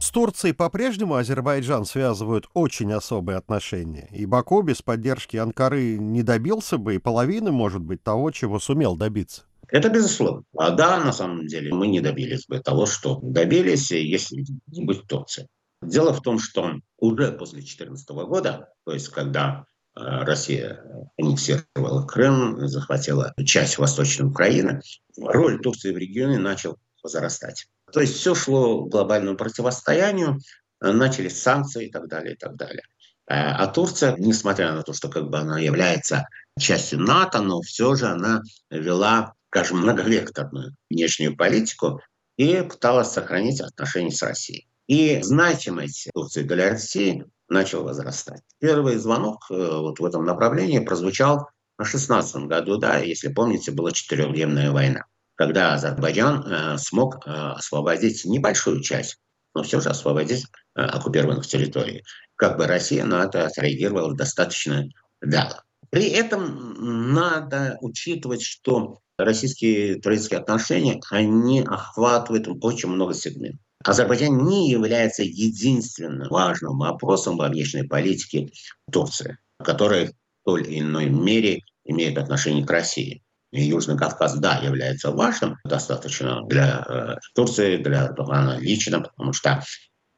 С 0.09 0.11
Турцией 0.11 0.55
по-прежнему 0.55 1.17
Азербайджан 1.17 1.85
связывают 1.85 2.49
очень 2.55 2.91
особые 2.95 3.37
отношения, 3.37 4.09
и 4.11 4.25
Баку 4.25 4.63
без 4.63 4.81
поддержки 4.81 5.37
Анкары 5.37 5.99
не 5.99 6.23
добился 6.23 6.79
бы 6.79 6.95
и 6.95 6.99
половины, 6.99 7.53
может 7.53 7.83
быть, 7.83 8.03
того, 8.03 8.31
чего 8.31 8.59
сумел 8.59 8.97
добиться. 8.97 9.43
Это 9.71 9.91
безусловно. 9.91 10.45
А 10.57 10.71
да, 10.71 10.99
на 11.05 11.13
самом 11.13 11.47
деле, 11.47 11.75
мы 11.75 11.89
не 11.89 12.01
добились 12.01 12.47
бы 12.47 12.59
того, 12.59 12.87
что 12.87 13.19
добились, 13.21 13.91
если 13.91 14.47
не 14.69 14.87
быть 14.87 15.07
Турции. 15.07 15.47
Дело 15.83 16.15
в 16.15 16.23
том, 16.23 16.39
что 16.39 16.77
уже 16.97 17.31
после 17.33 17.59
2014 17.59 18.09
года, 18.09 18.71
то 18.87 18.95
есть 18.95 19.11
когда 19.11 19.67
э, 19.95 20.01
Россия 20.01 21.11
аннексировала 21.19 22.07
Крым, 22.07 22.67
захватила 22.67 23.35
часть 23.45 23.77
Восточной 23.77 24.29
Украины, 24.29 24.81
роль 25.19 25.61
Турции 25.61 25.93
в 25.93 25.99
регионе 25.99 26.39
начал 26.39 26.79
возрастать. 27.03 27.67
То 27.93 28.01
есть 28.01 28.17
все 28.17 28.35
шло 28.35 28.85
к 28.85 28.91
глобальному 28.91 29.37
противостоянию, 29.37 30.39
э, 30.81 30.93
начались 30.93 31.41
санкции 31.41 31.87
и 31.87 31.91
так 31.91 32.09
далее, 32.09 32.35
и 32.35 32.37
так 32.37 32.57
далее. 32.57 32.83
Э, 33.27 33.35
а 33.35 33.67
Турция, 33.67 34.17
несмотря 34.17 34.73
на 34.73 34.83
то, 34.83 34.93
что 34.93 35.09
как 35.09 35.29
бы 35.29 35.39
она 35.39 35.59
является 35.59 36.27
частью 36.59 37.01
НАТО, 37.01 37.41
но 37.41 37.61
все 37.61 37.95
же 37.95 38.07
она 38.07 38.43
вела, 38.71 39.35
скажем, 39.51 39.79
многовекторную 39.79 40.75
внешнюю 40.91 41.37
политику 41.37 42.01
и 42.37 42.63
пыталась 42.63 43.11
сохранить 43.11 43.61
отношения 43.61 44.13
с 44.13 44.23
Россией. 44.23 44.69
И 44.87 45.21
значимость 45.23 46.09
Турции 46.15 46.43
для 46.43 46.71
России 46.71 47.27
начала 47.49 47.85
возрастать. 47.85 48.43
Первый 48.59 48.97
звонок 48.97 49.47
э, 49.51 49.55
вот 49.55 50.01
в 50.01 50.05
этом 50.05 50.25
направлении 50.25 50.79
прозвучал 50.79 51.49
в 51.77 51.83
2016 51.83 52.37
году, 52.47 52.79
да, 52.79 52.99
если 52.99 53.29
помните, 53.29 53.71
была 53.71 53.93
четырехдневная 53.93 54.71
война, 54.71 55.05
когда 55.39 55.75
Азербайджан 55.75 56.45
э, 56.45 56.79
смог 56.79 57.25
э, 57.25 57.31
освободить 57.31 58.25
небольшую 58.25 58.83
часть, 58.83 59.19
но 59.55 59.63
все 59.63 59.81
же 59.81 59.89
освободить 59.89 60.45
э, 60.75 60.81
оккупированных 60.81 61.47
территорий. 61.47 62.03
Как 62.35 62.59
бы 62.59 62.67
Россия 62.67 63.05
на 63.05 63.25
это 63.25 63.47
отреагировала 63.47 64.15
достаточно 64.17 64.89
вяло. 65.23 65.63
При 65.91 66.09
этом 66.09 67.15
надо 67.15 67.79
учитывать, 67.81 68.43
что 68.43 68.99
российские 69.17 70.01
турецкие 70.01 70.41
отношения, 70.41 71.01
они 71.11 71.63
охватывают 71.63 72.49
очень 72.61 72.89
много 72.89 73.15
сегментов. 73.15 73.61
Азербайджан 73.85 74.45
не 74.45 74.69
является 74.69 75.23
единственным 75.23 76.29
важным 76.29 76.79
вопросом 76.79 77.37
во 77.37 77.49
внешней 77.49 77.85
политике 77.85 78.51
Турции, 78.91 79.39
который 79.63 80.09
в 80.09 80.13
той 80.45 80.63
или 80.63 80.81
иной 80.81 81.09
мере 81.09 81.61
имеет 81.85 82.19
отношение 82.19 82.67
к 82.67 82.71
России. 82.71 83.23
И 83.51 83.63
Южный 83.63 83.97
Кавказ, 83.97 84.39
да, 84.39 84.59
является 84.59 85.11
важным 85.11 85.57
достаточно 85.65 86.45
для 86.47 86.85
э, 86.87 87.17
Турции, 87.35 87.79
для 87.79 88.07
Эрдогана 88.07 88.59
лично, 88.59 89.01
потому 89.01 89.33
что 89.33 89.63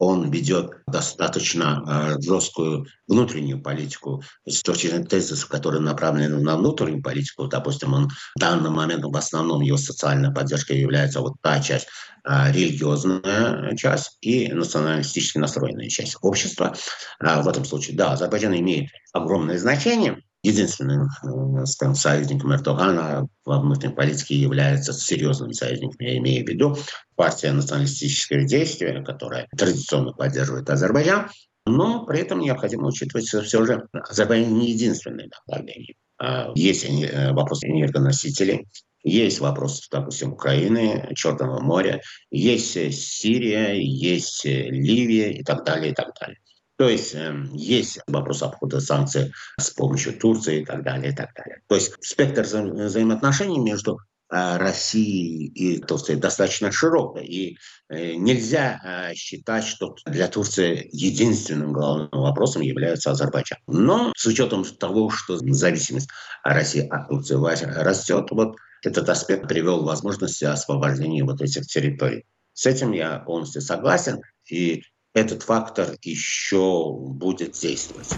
он 0.01 0.31
ведет 0.31 0.73
достаточно 0.87 1.85
э, 1.87 2.23
жесткую 2.23 2.87
внутреннюю 3.07 3.63
политику 3.63 4.23
с 4.49 4.63
точки 4.63 4.87
зрения 4.87 5.05
тезисов, 5.05 5.49
которые 5.49 5.83
направлены 5.83 6.39
на 6.39 6.57
внутреннюю 6.57 7.03
политику. 7.03 7.47
Допустим, 7.47 7.93
он 7.93 8.09
в 8.09 8.41
данный 8.41 8.71
момент 8.71 9.05
в 9.05 9.17
основном 9.17 9.61
его 9.61 9.77
социальная 9.77 10.33
поддержка 10.33 10.73
является 10.73 11.21
вот 11.21 11.35
та 11.43 11.61
часть, 11.61 11.87
э, 12.25 12.51
религиозная 12.51 13.77
часть 13.77 14.17
и 14.23 14.51
националистически 14.51 15.37
настроенная 15.37 15.89
часть 15.89 16.17
общества. 16.23 16.75
Э, 17.23 17.43
в 17.43 17.49
этом 17.49 17.67
случае, 17.67 17.95
да, 17.97 18.13
Азербайджан 18.13 18.59
имеет 18.59 18.89
огромное 19.13 19.59
значение– 19.59 20.23
единственным 20.43 21.09
э, 21.23 21.67
скажем, 21.67 21.95
союзником 21.95 22.55
Эрдогана 22.55 23.29
во 23.45 23.61
внутренней 23.61 23.95
политике 23.95 24.37
является 24.37 24.93
серьезным 24.93 25.53
союзником, 25.53 25.97
я 26.01 26.17
имею 26.19 26.45
в 26.45 26.49
виду 26.49 26.77
партия 27.15 27.53
националистического 27.53 28.43
действия, 28.45 29.03
которая 29.03 29.49
традиционно 29.57 30.13
поддерживает 30.13 30.71
Азербайджан, 30.71 31.29
но 31.67 32.07
при 32.07 32.21
этом 32.21 32.41
необходимо 32.41 32.89
учитывать, 32.89 33.29
что 33.29 33.43
все 33.43 33.65
же 33.65 33.87
Азербайджан 33.93 34.55
не 34.55 34.71
единственное 34.71 35.29
направление. 35.29 35.95
А 36.19 36.53
есть 36.55 36.85
э, 36.85 37.33
вопрос 37.33 37.63
энергоносителей, 37.63 38.67
есть 39.03 39.41
вопрос, 39.41 39.89
допустим, 39.91 40.33
Украины, 40.33 41.11
Черного 41.15 41.61
моря, 41.61 42.03
есть 42.31 42.73
Сирия, 42.73 43.73
есть 43.73 44.45
Ливия 44.45 45.33
и 45.33 45.43
так 45.43 45.65
далее, 45.65 45.93
и 45.93 45.95
так 45.95 46.13
далее. 46.21 46.39
То 46.81 46.89
есть 46.89 47.15
э, 47.15 47.35
есть 47.53 47.99
вопрос 48.07 48.43
обхода 48.43 48.81
санкций 48.81 49.35
с 49.59 49.69
помощью 49.69 50.19
Турции 50.19 50.63
и 50.63 50.65
так 50.65 50.83
далее, 50.83 51.13
и 51.13 51.15
так 51.15 51.29
далее. 51.35 51.61
То 51.67 51.75
есть 51.75 51.93
спектр 52.01 52.41
вза 52.41 52.63
взаимоотношений 52.63 53.59
между 53.59 53.99
э, 54.33 54.57
Россией 54.57 55.49
и 55.49 55.79
Турцией 55.83 56.19
достаточно 56.19 56.73
широкий. 56.73 57.27
И 57.27 57.59
э, 57.91 58.15
нельзя 58.15 58.81
э, 58.83 59.15
считать, 59.15 59.65
что 59.67 59.95
для 60.07 60.27
Турции 60.29 60.89
единственным 60.91 61.75
главным 61.75 62.09
вопросом 62.13 62.63
является 62.63 63.11
Азербайджан. 63.11 63.59
Но 63.67 64.15
с 64.17 64.25
учетом 64.25 64.65
того, 64.65 65.11
что 65.11 65.37
зависимость 65.37 66.09
России 66.45 66.89
от 66.89 67.09
Турции 67.09 67.35
растет, 67.35 68.29
вот 68.31 68.57
этот 68.83 69.07
аспект 69.11 69.47
привел 69.47 69.83
к 69.83 69.87
возможности 69.87 70.47
освобождения 70.47 71.25
вот 71.25 71.43
этих 71.43 71.67
территорий. 71.67 72.25
С 72.55 72.65
этим 72.65 72.93
я 72.93 73.19
полностью 73.19 73.61
согласен. 73.61 74.23
И 74.51 74.83
этот 75.15 75.43
фактор 75.43 75.97
еще 76.03 76.93
будет 76.93 77.53
действовать. 77.53 78.15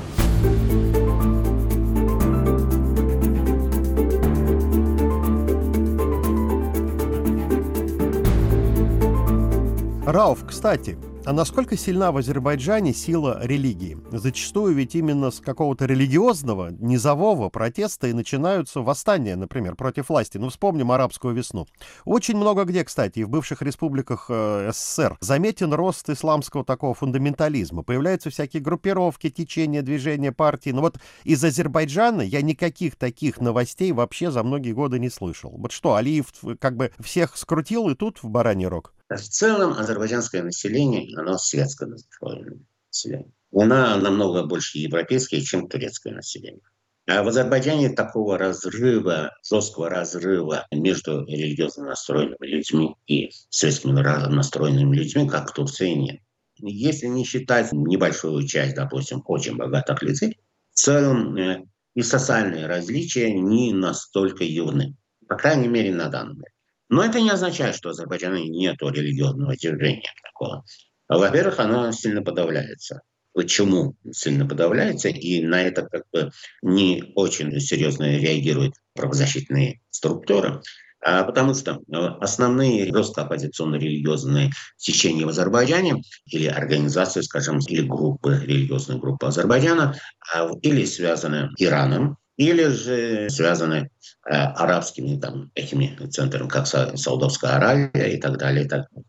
Рауф, 10.04 10.44
кстати, 10.46 10.98
а 11.24 11.32
насколько 11.32 11.76
сильна 11.76 12.10
в 12.10 12.16
Азербайджане 12.16 12.92
сила 12.92 13.38
религии? 13.42 13.96
Зачастую 14.10 14.74
ведь 14.74 14.96
именно 14.96 15.30
с 15.30 15.38
какого-то 15.38 15.86
религиозного, 15.86 16.70
низового 16.72 17.48
протеста 17.48 18.08
и 18.08 18.12
начинаются 18.12 18.80
восстания, 18.80 19.36
например, 19.36 19.76
против 19.76 20.08
власти. 20.08 20.38
Ну, 20.38 20.48
вспомним 20.48 20.90
арабскую 20.90 21.32
весну. 21.32 21.68
Очень 22.04 22.36
много 22.36 22.64
где, 22.64 22.82
кстати, 22.82 23.20
и 23.20 23.24
в 23.24 23.28
бывших 23.28 23.62
республиках 23.62 24.26
э, 24.28 24.70
СССР 24.72 25.16
заметен 25.20 25.72
рост 25.72 26.10
исламского 26.10 26.64
такого 26.64 26.94
фундаментализма. 26.94 27.84
Появляются 27.84 28.30
всякие 28.30 28.60
группировки, 28.60 29.30
течения, 29.30 29.82
движения, 29.82 30.32
партии. 30.32 30.70
Но 30.70 30.80
вот 30.80 30.98
из 31.22 31.42
Азербайджана 31.44 32.22
я 32.22 32.42
никаких 32.42 32.96
таких 32.96 33.40
новостей 33.40 33.92
вообще 33.92 34.32
за 34.32 34.42
многие 34.42 34.72
годы 34.72 34.98
не 34.98 35.08
слышал. 35.08 35.52
Вот 35.56 35.70
что, 35.70 35.94
Алиев 35.94 36.26
как 36.58 36.76
бы 36.76 36.90
всех 36.98 37.36
скрутил 37.36 37.88
и 37.90 37.94
тут 37.94 38.22
в 38.24 38.28
бараний 38.28 38.66
рог? 38.66 38.92
В 39.16 39.28
целом 39.28 39.72
азербайджанское 39.72 40.42
население, 40.42 41.16
оно 41.18 41.38
светское 41.38 41.88
население. 41.88 43.30
Она 43.54 43.96
намного 43.96 44.44
больше 44.44 44.78
европейское, 44.78 45.40
чем 45.40 45.68
турецкое 45.68 46.14
население. 46.14 46.62
А 47.08 47.22
в 47.24 47.28
Азербайджане 47.28 47.90
такого 47.90 48.38
разрыва, 48.38 49.32
жесткого 49.48 49.90
разрыва 49.90 50.66
между 50.70 51.24
религиозно 51.26 51.86
настроенными 51.86 52.46
людьми 52.46 52.94
и 53.08 53.30
светскими 53.50 53.92
настроенными 53.92 54.96
людьми, 54.96 55.28
как 55.28 55.50
в 55.50 55.52
Турции, 55.52 55.90
нет. 55.90 56.20
Если 56.58 57.06
не 57.06 57.24
считать 57.24 57.72
небольшую 57.72 58.46
часть, 58.46 58.76
допустим, 58.76 59.22
очень 59.26 59.56
богатых 59.56 60.00
людей, 60.02 60.38
в 60.70 60.74
целом 60.74 61.36
э, 61.36 61.64
и 61.94 62.02
социальные 62.02 62.66
различия 62.66 63.32
не 63.32 63.72
настолько 63.72 64.44
явны. 64.44 64.96
По 65.28 65.34
крайней 65.34 65.68
мере, 65.68 65.92
на 65.92 66.08
данный 66.08 66.34
момент. 66.34 66.54
Но 66.92 67.02
это 67.02 67.22
не 67.22 67.30
означает, 67.30 67.74
что 67.74 67.88
в 67.88 67.92
Азербайджане 67.92 68.50
нет 68.50 68.76
религиозного 68.82 69.56
движения 69.56 70.12
такого. 70.22 70.62
Во-первых, 71.08 71.58
оно 71.58 71.90
сильно 71.90 72.20
подавляется. 72.22 73.00
Почему 73.32 73.96
сильно 74.12 74.46
подавляется? 74.46 75.08
И 75.08 75.42
на 75.42 75.62
это 75.62 75.88
как 75.90 76.02
бы 76.12 76.30
не 76.60 77.02
очень 77.14 77.58
серьезно 77.60 78.18
реагируют 78.18 78.74
правозащитные 78.94 79.80
структуры. 79.88 80.60
А 81.02 81.24
потому 81.24 81.54
что 81.54 81.80
э, 81.90 81.96
основные 81.96 82.94
жестко 82.94 83.22
оппозиционно-религиозные 83.22 84.50
течения 84.76 85.24
в 85.24 85.30
Азербайджане 85.30 86.02
или 86.26 86.46
организации, 86.46 87.22
скажем, 87.22 87.58
или 87.60 87.80
группы, 87.80 88.38
религиозные 88.44 89.00
группы 89.00 89.26
Азербайджана, 89.26 89.96
а, 90.34 90.50
или 90.60 90.84
связаны 90.84 91.48
Ираном, 91.56 92.18
или 92.42 92.68
же 92.68 93.30
связаны 93.30 93.90
э, 94.26 94.34
арабскими 94.34 95.18
там, 95.18 95.50
этими 95.54 95.96
центрами, 96.06 96.48
как 96.48 96.66
Саудовская 96.66 97.56
Аравия 97.56 98.14
и 98.14 98.20
так 98.20 98.38
далее. 98.38 98.64
И 98.64 98.68
так 98.68 98.88
далее. 98.90 99.06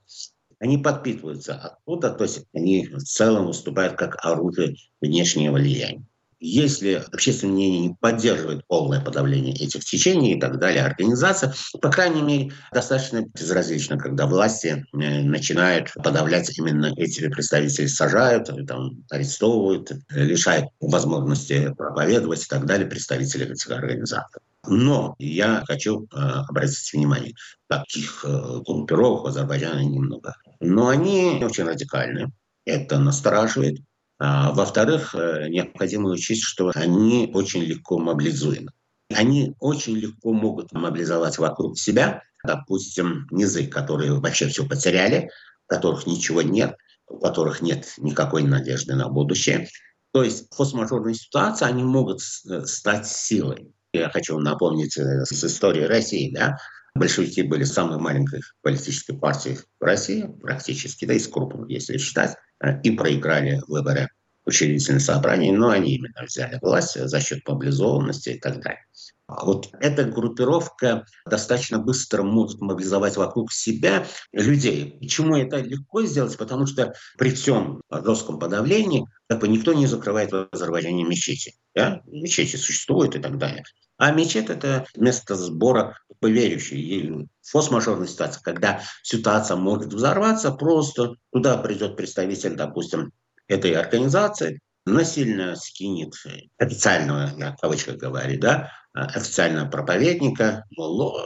они 0.59 0.77
подпитываются 0.77 1.55
оттуда, 1.55 2.11
то 2.11 2.23
есть 2.23 2.45
они 2.53 2.87
в 2.87 2.99
целом 2.99 3.47
выступают 3.47 3.95
как 3.95 4.23
оружие 4.25 4.75
внешнего 5.01 5.53
влияния. 5.53 6.05
Если 6.45 7.01
общественное 7.09 7.53
мнение 7.53 7.87
не 7.87 7.95
поддерживает 8.01 8.67
полное 8.67 8.99
подавление 8.99 9.55
этих 9.55 9.85
течений 9.85 10.33
и 10.33 10.39
так 10.41 10.59
далее, 10.59 10.83
организация, 10.83 11.53
по 11.81 11.89
крайней 11.89 12.21
мере, 12.21 12.51
достаточно 12.73 13.21
безразлично, 13.21 13.97
когда 13.97 14.27
власти 14.27 14.85
э, 14.91 15.21
начинают 15.21 15.93
подавлять 15.93 16.57
именно 16.57 16.91
эти 16.97 17.25
представителей, 17.29 17.87
сажают, 17.87 18.49
там, 18.67 19.05
арестовывают, 19.09 19.93
лишают 20.09 20.65
возможности 20.81 21.73
проповедовать 21.77 22.43
и 22.43 22.49
так 22.49 22.65
далее 22.65 22.87
представителей 22.87 23.45
этих 23.45 23.71
организаций. 23.71 24.41
Но 24.67 25.15
я 25.19 25.63
хочу 25.65 26.03
э, 26.03 26.17
обратить 26.49 26.91
внимание, 26.91 27.35
таких 27.69 28.25
э, 28.27 28.59
группировок 28.67 29.23
в 29.23 29.27
Азербайджане 29.27 29.85
немного. 29.85 30.35
Но 30.59 30.89
они 30.89 31.41
очень 31.41 31.63
радикальны. 31.63 32.33
Это 32.65 32.99
настораживает. 32.99 33.79
А, 34.25 34.53
во-вторых, 34.53 35.13
э, 35.15 35.49
необходимо 35.49 36.07
учесть, 36.07 36.43
что 36.43 36.71
они 36.75 37.29
очень 37.33 37.61
легко 37.61 37.99
мобилизуемы. 37.99 38.71
Они 39.13 39.53
очень 39.59 39.97
легко 39.97 40.31
могут 40.31 40.71
мобилизовать 40.71 41.37
вокруг 41.39 41.77
себя, 41.77 42.23
допустим, 42.45 43.27
низы, 43.31 43.67
которые 43.67 44.13
вообще 44.13 44.47
все 44.47 44.65
потеряли, 44.65 45.29
у 45.67 45.73
которых 45.73 46.07
ничего 46.07 46.41
нет, 46.41 46.77
у 47.09 47.19
которых 47.19 47.61
нет 47.61 47.85
никакой 47.97 48.43
надежды 48.43 48.95
на 48.95 49.09
будущее. 49.09 49.67
То 50.13 50.23
есть 50.23 50.49
в 50.49 50.55
форс-мажорной 50.55 51.15
ситуации 51.15 51.65
они 51.65 51.83
могут 51.83 52.21
э, 52.49 52.65
стать 52.65 53.05
силой. 53.05 53.73
Я 53.91 54.09
хочу 54.09 54.39
напомнить 54.39 54.97
э, 54.97 55.25
с 55.25 55.43
истории 55.43 55.83
России, 55.83 56.33
да, 56.33 56.59
Большевики 56.95 57.41
были 57.41 57.63
самой 57.63 57.97
маленькой 57.97 58.41
политической 58.61 59.13
партией 59.13 59.57
в 59.79 59.83
России, 59.83 60.29
практически, 60.41 61.05
да, 61.05 61.13
из 61.15 61.27
крупных, 61.27 61.69
если 61.69 61.97
считать, 61.97 62.35
э, 62.63 62.79
и 62.81 62.91
проиграли 62.91 63.61
выборы 63.67 64.09
учредительных 64.45 65.01
собраний, 65.01 65.51
но 65.51 65.69
они 65.69 65.95
именно 65.95 66.23
взяли 66.23 66.59
власть 66.61 66.99
за 66.99 67.19
счет 67.19 67.47
мобилизованности 67.47 68.29
и 68.29 68.39
так 68.39 68.61
далее. 68.61 68.85
А 69.25 69.45
вот 69.45 69.69
эта 69.79 70.03
группировка 70.03 71.05
достаточно 71.25 71.79
быстро 71.79 72.23
может 72.23 72.59
мобилизовать 72.61 73.15
вокруг 73.15 73.51
себя 73.51 74.05
людей. 74.33 74.97
Почему 74.99 75.37
это 75.37 75.57
легко 75.57 76.03
сделать? 76.03 76.37
Потому 76.37 76.67
что 76.67 76.93
при 77.17 77.31
всем 77.31 77.81
жестком 77.89 78.37
подавлении 78.37 79.05
как 79.27 79.39
бы 79.39 79.47
никто 79.47 79.73
не 79.73 79.87
закрывает 79.87 80.31
в 80.31 80.49
Азербайджане 80.51 81.05
мечети. 81.05 81.55
Да? 81.73 82.01
Мечети 82.05 82.57
существуют 82.57 83.15
и 83.15 83.19
так 83.19 83.37
далее. 83.37 83.63
А 83.97 84.11
мечеть– 84.11 84.49
это 84.49 84.85
место 84.95 85.35
сбора 85.35 85.97
поверующих. 86.19 86.73
И 86.77 87.27
форс-мажорная 87.41 88.07
ситуация, 88.07 88.41
когда 88.41 88.81
ситуация 89.03 89.57
может 89.57 89.93
взорваться, 89.93 90.51
просто 90.51 91.15
туда 91.31 91.57
придет 91.57 91.95
представитель, 91.95 92.55
допустим, 92.55 93.11
этой 93.47 93.73
организации, 93.73 94.59
насильно 94.85 95.55
скинет 95.55 96.13
официального, 96.57 97.31
я 97.37 97.51
в 97.53 97.57
кавычках 97.57 97.97
говорю, 97.97 98.39
да, 98.39 98.71
официального 98.93 99.69
проповедника, 99.69 100.65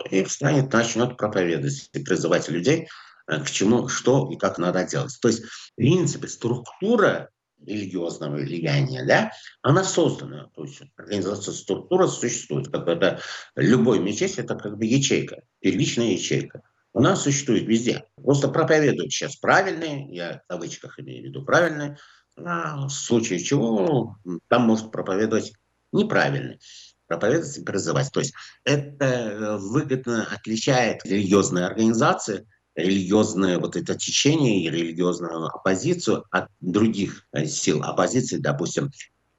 и 0.10 0.24
встанет, 0.24 0.72
начнет 0.72 1.18
проповедовать 1.18 1.90
и 1.94 2.00
призывать 2.00 2.50
людей 2.50 2.88
э, 3.28 3.44
к 3.44 3.50
чему, 3.50 3.88
что 3.88 4.30
и 4.32 4.38
как 4.38 4.58
надо 4.58 4.84
делать. 4.86 5.18
То 5.22 5.28
есть, 5.28 5.44
в 5.44 5.76
принципе, 5.76 6.28
структура 6.28 7.30
религиозного 7.66 8.36
влияния, 8.36 9.06
да, 9.06 9.32
она 9.62 9.84
создана. 9.84 10.50
То 10.56 10.64
есть 10.64 10.82
организация 10.96 11.54
структура 11.54 12.08
существует. 12.08 12.70
Как 12.70 12.88
это 12.88 13.20
любой 13.56 14.00
мечеть, 14.00 14.38
это 14.38 14.56
как 14.56 14.78
бы 14.78 14.86
ячейка, 14.86 15.44
первичная 15.60 16.12
ячейка. 16.12 16.64
Она 16.94 17.16
существует 17.16 17.68
везде. 17.68 18.06
Просто 18.16 18.48
проповедуют 18.48 19.12
сейчас 19.12 19.36
правильные, 19.36 20.08
я 20.14 20.42
в 20.46 20.48
кавычках 20.48 21.00
имею 21.00 21.24
в 21.24 21.26
виду 21.28 21.46
правильные, 21.46 21.98
а 22.38 22.88
в 22.88 22.90
случае 22.90 23.40
чего 23.40 24.18
там 24.48 24.64
может 24.64 24.92
проповедовать 24.92 25.54
неправильный 25.92 26.60
проповедовать 27.08 27.58
и 27.58 27.64
призывать. 27.64 28.12
То 28.12 28.20
есть 28.20 28.34
это 28.66 29.06
э, 29.06 29.58
выгодно 29.60 30.28
отличает 30.30 31.06
религиозные 31.06 31.66
организации– 31.66 32.46
религиозное 32.78 33.60
вот 33.60 33.76
это 33.76 33.96
течение 33.96 34.62
и 34.62 34.70
религиозную 34.70 35.48
оппозицию 35.48 36.24
от 36.32 36.48
других 36.62 37.26
э, 37.34 37.46
сил 37.48 37.84
оппозиции, 37.84 38.38
допустим, 38.38 38.92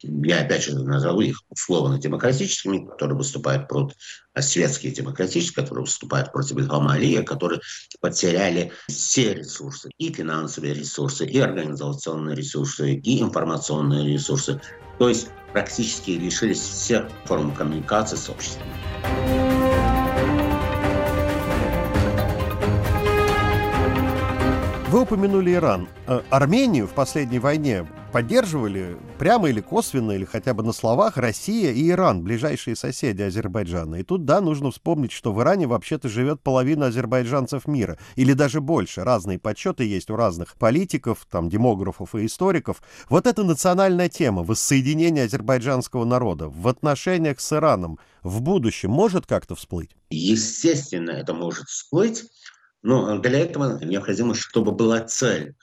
я 0.02 0.42
опять 0.42 0.62
же 0.62 0.78
назову 0.78 1.22
их 1.22 1.42
условно-демократическими, 1.48 2.86
которые 2.86 3.16
выступают 3.16 3.68
против 3.68 3.96
а 4.32 4.42
светские 4.42 4.92
демократические, 4.92 5.64
которые 5.64 5.84
выступают 5.84 6.30
против 6.30 6.56
Ильхама 6.56 6.96
которые 7.24 7.60
потеряли 8.00 8.70
все 8.88 9.34
ресурсы, 9.34 9.90
и 9.98 10.12
финансовые 10.12 10.74
ресурсы, 10.74 11.26
и 11.26 11.40
организационные 11.40 12.36
ресурсы, 12.36 12.94
и 12.94 13.20
информационные 13.20 14.12
ресурсы. 14.12 14.60
То 14.98 15.08
есть 15.08 15.28
практически 15.52 16.12
лишились 16.12 16.60
всех 16.60 17.08
форм 17.24 17.52
коммуникации 17.52 18.16
с 18.16 18.28
обществом. 18.28 18.68
Вы 24.90 25.02
упомянули 25.02 25.52
Иран. 25.52 25.86
Э, 26.06 26.22
Армению 26.30 26.86
в 26.86 26.94
последней 26.94 27.38
войне 27.38 27.86
поддерживали 28.10 28.96
прямо 29.18 29.50
или 29.50 29.60
косвенно, 29.60 30.12
или 30.12 30.24
хотя 30.24 30.54
бы 30.54 30.62
на 30.62 30.72
словах 30.72 31.18
Россия 31.18 31.72
и 31.72 31.90
Иран, 31.90 32.22
ближайшие 32.22 32.74
соседи 32.74 33.20
Азербайджана. 33.20 33.96
И 33.96 34.02
тут, 34.02 34.24
да, 34.24 34.40
нужно 34.40 34.70
вспомнить, 34.70 35.12
что 35.12 35.34
в 35.34 35.42
Иране 35.42 35.66
вообще-то 35.66 36.08
живет 36.08 36.40
половина 36.40 36.86
азербайджанцев 36.86 37.66
мира, 37.66 37.98
или 38.16 38.32
даже 38.32 38.62
больше. 38.62 39.04
Разные 39.04 39.38
подсчеты 39.38 39.84
есть 39.84 40.08
у 40.08 40.16
разных 40.16 40.54
политиков, 40.56 41.26
там, 41.30 41.50
демографов 41.50 42.14
и 42.14 42.24
историков. 42.24 42.80
Вот 43.10 43.26
эта 43.26 43.44
национальная 43.44 44.08
тема 44.08 44.42
воссоединения 44.42 45.24
азербайджанского 45.24 46.06
народа 46.06 46.48
в 46.48 46.66
отношениях 46.66 47.40
с 47.40 47.52
Ираном 47.52 47.98
в 48.22 48.40
будущем 48.40 48.90
может 48.90 49.26
как-то 49.26 49.54
всплыть? 49.54 49.90
Естественно, 50.08 51.10
это 51.10 51.34
может 51.34 51.66
всплыть. 51.66 52.24
Но 52.82 53.18
для 53.18 53.40
этого 53.40 53.82
необходимо, 53.84 54.34
чтобы 54.34 54.72
была 54.72 55.00
цель, 55.00 55.54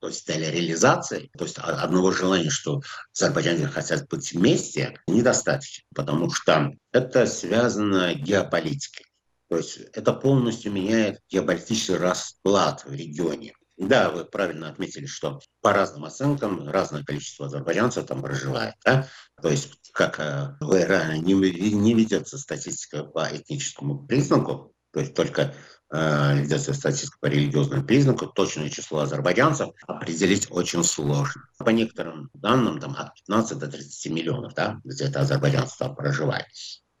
то 0.00 0.08
есть 0.08 0.26
цель 0.26 0.50
реализации, 0.50 1.30
то 1.36 1.44
есть 1.44 1.58
одного 1.58 2.10
желания, 2.10 2.50
что 2.50 2.80
азербайджанцы 3.14 3.66
хотят 3.66 4.08
быть 4.08 4.32
вместе, 4.32 4.98
недостаточно, 5.06 5.84
потому 5.94 6.30
что 6.30 6.72
это 6.92 7.26
связано 7.26 8.14
геополитикой. 8.14 9.06
То 9.50 9.58
есть 9.58 9.78
это 9.92 10.12
полностью 10.12 10.72
меняет 10.72 11.20
геополитический 11.30 11.96
расклад 11.96 12.84
в 12.84 12.92
регионе. 12.92 13.54
Да, 13.78 14.10
вы 14.10 14.24
правильно 14.24 14.68
отметили, 14.68 15.06
что 15.06 15.40
по 15.60 15.72
разным 15.72 16.04
оценкам 16.04 16.68
разное 16.68 17.04
количество 17.04 17.46
азербайджанцев 17.46 18.06
там 18.06 18.22
проживает. 18.22 18.74
Да? 18.84 19.06
То 19.40 19.48
есть, 19.50 19.92
как 19.92 20.18
э, 20.18 20.56
в 20.60 20.76
Иране 20.76 21.20
не, 21.20 21.34
не 21.34 21.94
ведется 21.94 22.38
статистика 22.38 23.04
по 23.04 23.28
этническому 23.30 24.04
признаку, 24.04 24.74
то 24.92 25.00
есть 25.00 25.14
только 25.14 25.54
э, 25.90 26.40
ведется 26.40 26.74
статистика 26.74 27.18
по 27.20 27.26
религиозному 27.26 27.84
признаку, 27.84 28.26
точное 28.26 28.68
число 28.68 29.00
азербайджанцев 29.00 29.70
определить 29.86 30.46
очень 30.50 30.84
сложно. 30.84 31.42
По 31.58 31.70
некоторым 31.70 32.30
данным, 32.34 32.80
там 32.80 32.94
от 32.98 33.14
15 33.14 33.58
до 33.58 33.68
30 33.68 34.12
миллионов, 34.12 34.54
да, 34.54 34.80
где-то 34.84 35.20
азербайджанцев 35.20 35.78
там 35.78 35.94
проживает. 35.94 36.46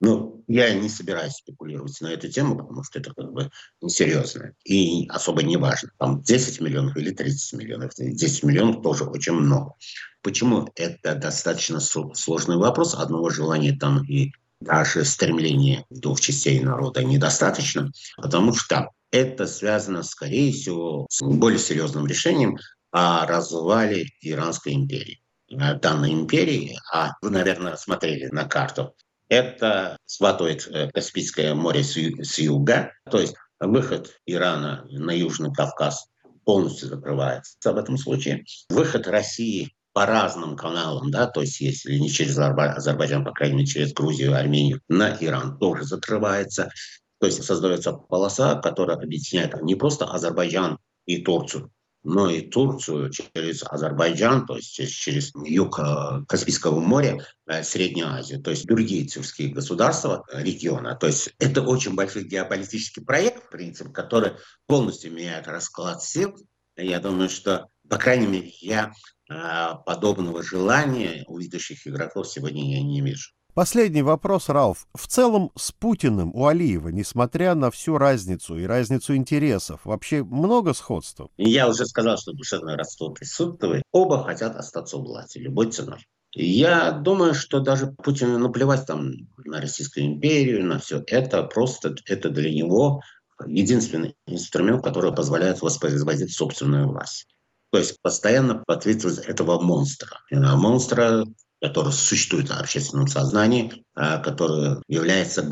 Ну, 0.00 0.44
я 0.46 0.72
не 0.74 0.88
собираюсь 0.88 1.34
спекулировать 1.34 2.00
на 2.00 2.08
эту 2.08 2.28
тему, 2.28 2.56
потому 2.56 2.84
что 2.84 3.00
это 3.00 3.12
как 3.12 3.32
бы 3.32 3.50
несерьезно 3.82 4.54
и 4.64 5.08
особо 5.08 5.42
не 5.42 5.56
важно. 5.56 5.90
Там 5.98 6.22
10 6.22 6.60
миллионов 6.60 6.96
или 6.96 7.10
30 7.10 7.58
миллионов. 7.58 7.92
10 7.96 8.44
миллионов 8.44 8.82
тоже 8.82 9.04
очень 9.04 9.32
много. 9.32 9.74
Почему 10.22 10.68
это 10.76 11.16
достаточно 11.16 11.80
сложный 11.80 12.56
вопрос? 12.56 12.94
Одного 12.94 13.30
желания 13.30 13.76
там 13.76 14.04
и 14.04 14.32
даже 14.60 15.04
стремление 15.04 15.84
двух 15.90 16.20
частей 16.20 16.60
народа 16.60 17.04
недостаточно, 17.04 17.90
потому 18.16 18.54
что 18.54 18.90
это 19.10 19.46
связано, 19.46 20.02
скорее 20.02 20.52
всего, 20.52 21.06
с 21.10 21.22
более 21.22 21.58
серьезным 21.58 22.06
решением 22.06 22.58
о 22.90 23.26
развале 23.26 24.06
Иранской 24.20 24.74
империи. 24.74 25.20
Данной 25.50 26.12
империи, 26.12 26.78
а 26.92 27.12
вы, 27.22 27.30
наверное, 27.30 27.76
смотрели 27.76 28.26
на 28.26 28.44
карту, 28.44 28.94
это 29.28 29.96
схватывает 30.06 30.66
э, 30.68 30.90
Каспийское 30.92 31.54
море 31.54 31.82
с 31.82 32.38
юга, 32.38 32.92
то 33.10 33.18
есть 33.20 33.34
выход 33.60 34.18
Ирана 34.26 34.86
на 34.90 35.10
Южный 35.12 35.52
Кавказ 35.52 36.06
полностью 36.44 36.88
закрывается 36.88 37.72
в 37.72 37.76
этом 37.76 37.98
случае. 37.98 38.44
Выход 38.70 39.06
России 39.06 39.74
по 39.98 40.06
разным 40.06 40.54
каналам, 40.54 41.10
да, 41.10 41.26
то 41.26 41.40
есть 41.40 41.60
если 41.60 41.98
не 41.98 42.08
через 42.08 42.38
Азербайджан, 42.38 43.24
по 43.24 43.32
крайней 43.32 43.56
мере, 43.56 43.66
через 43.66 43.92
Грузию, 43.92 44.38
Армению, 44.38 44.80
на 44.88 45.10
Иран 45.18 45.58
тоже 45.58 45.82
закрывается. 45.82 46.70
То 47.18 47.26
есть 47.26 47.42
создается 47.42 47.94
полоса, 47.94 48.54
которая 48.54 48.96
объединяет 48.96 49.60
не 49.60 49.74
просто 49.74 50.04
Азербайджан 50.04 50.78
и 51.04 51.20
Турцию, 51.20 51.72
но 52.04 52.30
и 52.30 52.42
Турцию 52.42 53.10
через 53.10 53.64
Азербайджан, 53.64 54.46
то 54.46 54.54
есть 54.54 54.72
через 54.72 55.32
юг 55.34 55.80
э, 55.80 56.24
Каспийского 56.28 56.78
моря, 56.78 57.26
э, 57.48 57.64
Среднюю 57.64 58.12
Азию, 58.12 58.40
то 58.40 58.52
есть 58.52 58.66
другие 58.66 59.04
тюркские 59.04 59.48
государства 59.48 60.24
э, 60.30 60.44
региона. 60.44 60.94
То 60.94 61.08
есть 61.08 61.34
это 61.40 61.62
очень 61.62 61.96
большой 61.96 62.22
геополитический 62.22 63.02
проект, 63.02 63.46
в 63.46 63.50
принципе, 63.50 63.90
который 63.90 64.34
полностью 64.68 65.12
меняет 65.12 65.48
расклад 65.48 66.04
сил 66.04 66.36
Я 66.76 67.00
думаю, 67.00 67.28
что, 67.28 67.66
по 67.88 67.96
крайней 67.96 68.28
мере, 68.28 68.52
я 68.60 68.92
подобного 69.28 70.42
желания 70.42 71.24
у 71.26 71.38
ведущих 71.38 71.86
игроков 71.86 72.28
сегодня 72.28 72.76
я 72.76 72.82
не 72.82 73.00
вижу. 73.00 73.30
Последний 73.54 74.02
вопрос, 74.02 74.48
Ралф. 74.48 74.86
В 74.94 75.08
целом 75.08 75.50
с 75.56 75.72
Путиным 75.72 76.30
у 76.32 76.46
Алиева, 76.46 76.90
несмотря 76.90 77.56
на 77.56 77.72
всю 77.72 77.98
разницу 77.98 78.56
и 78.56 78.64
разницу 78.64 79.16
интересов, 79.16 79.80
вообще 79.84 80.22
много 80.22 80.74
сходства? 80.74 81.28
Я 81.38 81.68
уже 81.68 81.84
сказал, 81.86 82.18
что 82.18 82.32
душевное 82.32 82.76
родство 82.76 83.10
присутствует. 83.10 83.82
Оба 83.90 84.22
хотят 84.22 84.54
остаться 84.54 84.96
у 84.96 85.02
власти 85.02 85.38
любой 85.38 85.72
ценой. 85.72 86.06
Я 86.34 86.92
думаю, 86.92 87.34
что 87.34 87.58
даже 87.58 87.88
Путину 87.88 88.38
наплевать 88.38 88.86
там 88.86 89.10
на 89.44 89.60
Российскую 89.60 90.06
империю, 90.06 90.64
на 90.64 90.78
все 90.78 91.02
это. 91.04 91.42
Просто 91.42 91.96
это 92.06 92.30
для 92.30 92.54
него 92.54 93.00
единственный 93.44 94.14
инструмент, 94.26 94.84
который 94.84 95.12
позволяет 95.12 95.62
воспроизводить 95.62 96.32
собственную 96.32 96.86
власть. 96.86 97.26
То 97.70 97.78
есть 97.78 98.00
постоянно 98.02 98.62
ответственность 98.66 99.26
этого 99.26 99.60
монстра. 99.60 100.18
Монстра, 100.30 101.26
который 101.60 101.92
существует 101.92 102.48
в 102.48 102.58
общественном 102.58 103.08
сознании, 103.08 103.84
а, 103.94 104.18
который 104.18 104.82
является 104.88 105.42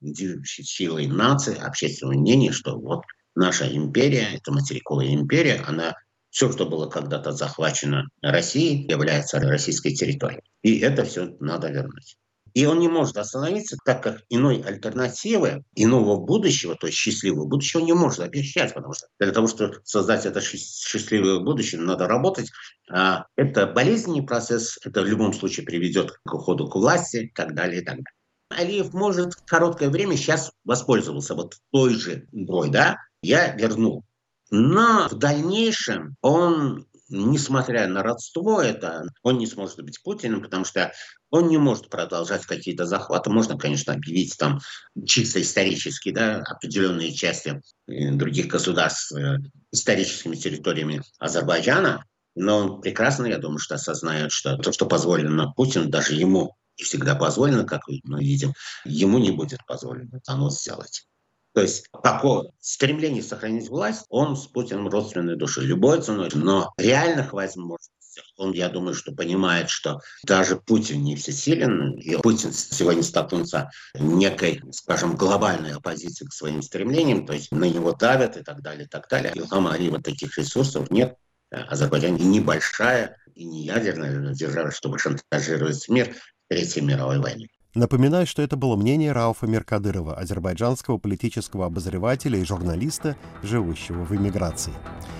движущей 0.00 0.62
силой 0.62 1.06
нации, 1.06 1.58
общественного 1.58 2.18
мнения, 2.18 2.52
что 2.52 2.78
вот 2.78 3.02
наша 3.34 3.66
империя, 3.74 4.28
это 4.34 4.52
материковая 4.52 5.14
империя, 5.14 5.64
она 5.66 5.96
все, 6.30 6.50
что 6.50 6.66
было 6.66 6.88
когда-то 6.88 7.32
захвачено 7.32 8.08
Россией, 8.20 8.90
является 8.90 9.38
российской 9.38 9.94
территорией. 9.94 10.42
И 10.62 10.78
это 10.80 11.04
все 11.04 11.36
надо 11.40 11.70
вернуть. 11.70 12.16
И 12.54 12.66
он 12.66 12.78
не 12.78 12.88
может 12.88 13.16
остановиться, 13.16 13.76
так 13.84 14.02
как 14.02 14.22
иной 14.28 14.62
альтернативы, 14.62 15.64
иного 15.74 16.16
будущего, 16.16 16.76
то 16.76 16.86
есть 16.86 16.98
счастливого 16.98 17.46
будущего, 17.46 17.80
не 17.80 17.92
может 17.92 18.20
обещать, 18.20 18.72
потому 18.74 18.94
что 18.94 19.08
для 19.18 19.32
того, 19.32 19.48
чтобы 19.48 19.80
создать 19.82 20.24
это 20.24 20.40
счастливое 20.40 21.40
будущее, 21.40 21.80
надо 21.80 22.06
работать. 22.06 22.52
А 22.88 23.26
это 23.34 23.66
болезненный 23.66 24.22
процесс, 24.22 24.78
это 24.84 25.02
в 25.02 25.06
любом 25.06 25.32
случае 25.32 25.66
приведет 25.66 26.12
к 26.24 26.32
уходу 26.32 26.68
к 26.68 26.76
власти 26.76 27.16
и 27.16 27.28
так 27.28 27.54
далее, 27.54 27.82
и 27.82 27.84
так 27.84 27.96
далее. 27.96 28.04
Алиев 28.50 28.92
может 28.92 29.34
в 29.34 29.44
короткое 29.44 29.90
время 29.90 30.16
сейчас 30.16 30.52
воспользоваться 30.64 31.34
вот 31.34 31.56
той 31.72 31.94
же 31.94 32.28
игрой, 32.30 32.70
да, 32.70 32.98
я 33.22 33.52
верну. 33.56 34.04
Но 34.50 35.08
в 35.10 35.14
дальнейшем 35.14 36.14
он 36.20 36.86
несмотря 37.14 37.86
на 37.86 38.02
родство 38.02 38.60
это, 38.60 39.04
он 39.22 39.38
не 39.38 39.46
сможет 39.46 39.82
быть 39.82 40.02
Путиным, 40.02 40.42
потому 40.42 40.64
что 40.64 40.92
он 41.30 41.48
не 41.48 41.58
может 41.58 41.88
продолжать 41.88 42.44
какие-то 42.44 42.84
захваты. 42.84 43.30
Можно, 43.30 43.56
конечно, 43.56 43.92
объявить 43.92 44.36
там 44.36 44.60
чисто 45.06 45.40
исторически, 45.40 46.10
да, 46.10 46.42
определенные 46.46 47.12
части 47.12 47.60
э, 47.86 48.10
других 48.12 48.48
государств 48.48 49.12
э, 49.12 49.38
историческими 49.72 50.36
территориями 50.36 51.02
Азербайджана, 51.18 52.04
но 52.34 52.58
он 52.58 52.80
прекрасно, 52.80 53.26
я 53.26 53.38
думаю, 53.38 53.58
что 53.58 53.76
осознает, 53.76 54.32
что 54.32 54.56
то, 54.56 54.72
что 54.72 54.86
позволено 54.86 55.52
Путину, 55.52 55.88
даже 55.88 56.14
ему 56.14 56.56
не 56.78 56.84
всегда 56.84 57.14
позволено, 57.14 57.64
как 57.64 57.82
мы 57.86 58.20
видим, 58.20 58.52
ему 58.84 59.18
не 59.18 59.30
будет 59.30 59.60
позволено 59.66 60.20
оно 60.26 60.50
сделать. 60.50 61.06
То 61.54 61.62
есть 61.62 61.88
такое 62.02 62.50
стремление 62.60 63.22
сохранить 63.22 63.68
власть, 63.68 64.06
он 64.08 64.36
с 64.36 64.46
Путиным 64.46 64.88
родственной 64.88 65.36
души 65.36 65.60
любой 65.60 66.02
ценой, 66.02 66.28
но 66.34 66.74
реальных 66.76 67.32
возможностей 67.32 67.94
он, 68.36 68.52
я 68.52 68.68
думаю, 68.68 68.94
что 68.94 69.12
понимает, 69.12 69.70
что 69.70 70.00
даже 70.24 70.56
Путин 70.56 71.02
не 71.02 71.16
всесилен, 71.16 71.92
и 71.92 72.16
Путин 72.16 72.52
сегодня 72.52 73.02
столкнулся 73.02 73.70
некой, 73.94 74.62
скажем, 74.72 75.16
глобальной 75.16 75.72
оппозицией 75.72 76.28
к 76.28 76.32
своим 76.32 76.62
стремлениям, 76.62 77.26
то 77.26 77.32
есть 77.32 77.50
на 77.52 77.64
него 77.64 77.92
давят 77.92 78.36
и 78.36 78.42
так 78.42 78.62
далее, 78.62 78.86
и 78.86 78.88
так 78.88 79.08
далее. 79.08 79.32
Илхам 79.34 79.66
Алиева 79.66 80.00
таких 80.02 80.36
ресурсов 80.38 80.90
нет. 80.90 81.16
Азербайджан 81.50 82.16
небольшая 82.16 83.16
и 83.34 83.44
не 83.44 83.64
ядерная 83.64 84.34
держава, 84.34 84.70
чтобы 84.70 84.98
шантажировать 84.98 85.88
мир 85.88 86.14
Третьей 86.48 86.82
мировой 86.82 87.18
войне. 87.20 87.48
Напоминаю, 87.74 88.24
что 88.24 88.40
это 88.40 88.56
было 88.56 88.76
мнение 88.76 89.10
Рауфа 89.10 89.48
Меркадырова, 89.48 90.14
азербайджанского 90.14 90.98
политического 90.98 91.66
обозревателя 91.66 92.38
и 92.38 92.44
журналиста, 92.44 93.16
живущего 93.42 94.04
в 94.04 94.14
эмиграции. 94.14 94.72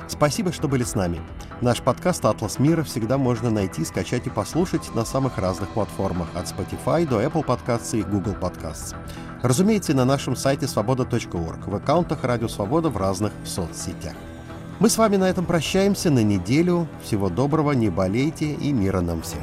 Спасибо, 0.07 0.53
что 0.53 0.69
были 0.69 0.85
с 0.85 0.95
нами. 0.95 1.21
Наш 1.61 1.83
подкаст 1.83 2.25
«Атлас 2.25 2.61
мира» 2.61 2.85
всегда 2.85 3.19
можно 3.19 3.51
найти, 3.51 3.85
скачать 3.85 4.29
и 4.29 4.31
послушать 4.31 4.95
на 4.95 5.05
самых 5.05 5.38
разных 5.38 5.71
платформах, 5.71 6.29
от 6.37 6.47
Spotify 6.47 7.09
до 7.09 7.21
Apple 7.21 7.45
Podcasts 7.45 7.99
и 7.99 8.03
Google 8.03 8.37
Podcasts. 8.40 8.95
Разумеется, 9.43 9.93
на 9.93 10.05
нашем 10.05 10.37
сайте 10.37 10.69
свобода.орг, 10.69 11.67
в 11.67 11.75
аккаунтах 11.75 12.23
«Радио 12.23 12.47
Свобода» 12.47 12.88
в 12.88 12.97
разных 12.97 13.33
соцсетях. 13.45 14.14
Мы 14.79 14.90
с 14.90 14.97
вами 14.97 15.17
на 15.17 15.29
этом 15.29 15.45
прощаемся 15.45 16.11
на 16.11 16.23
неделю. 16.23 16.87
Всего 17.03 17.31
доброго, 17.31 17.73
не 17.73 17.90
болейте 17.90 18.53
и 18.53 18.73
мира 18.73 19.01
нам 19.01 19.23
всем. 19.23 19.43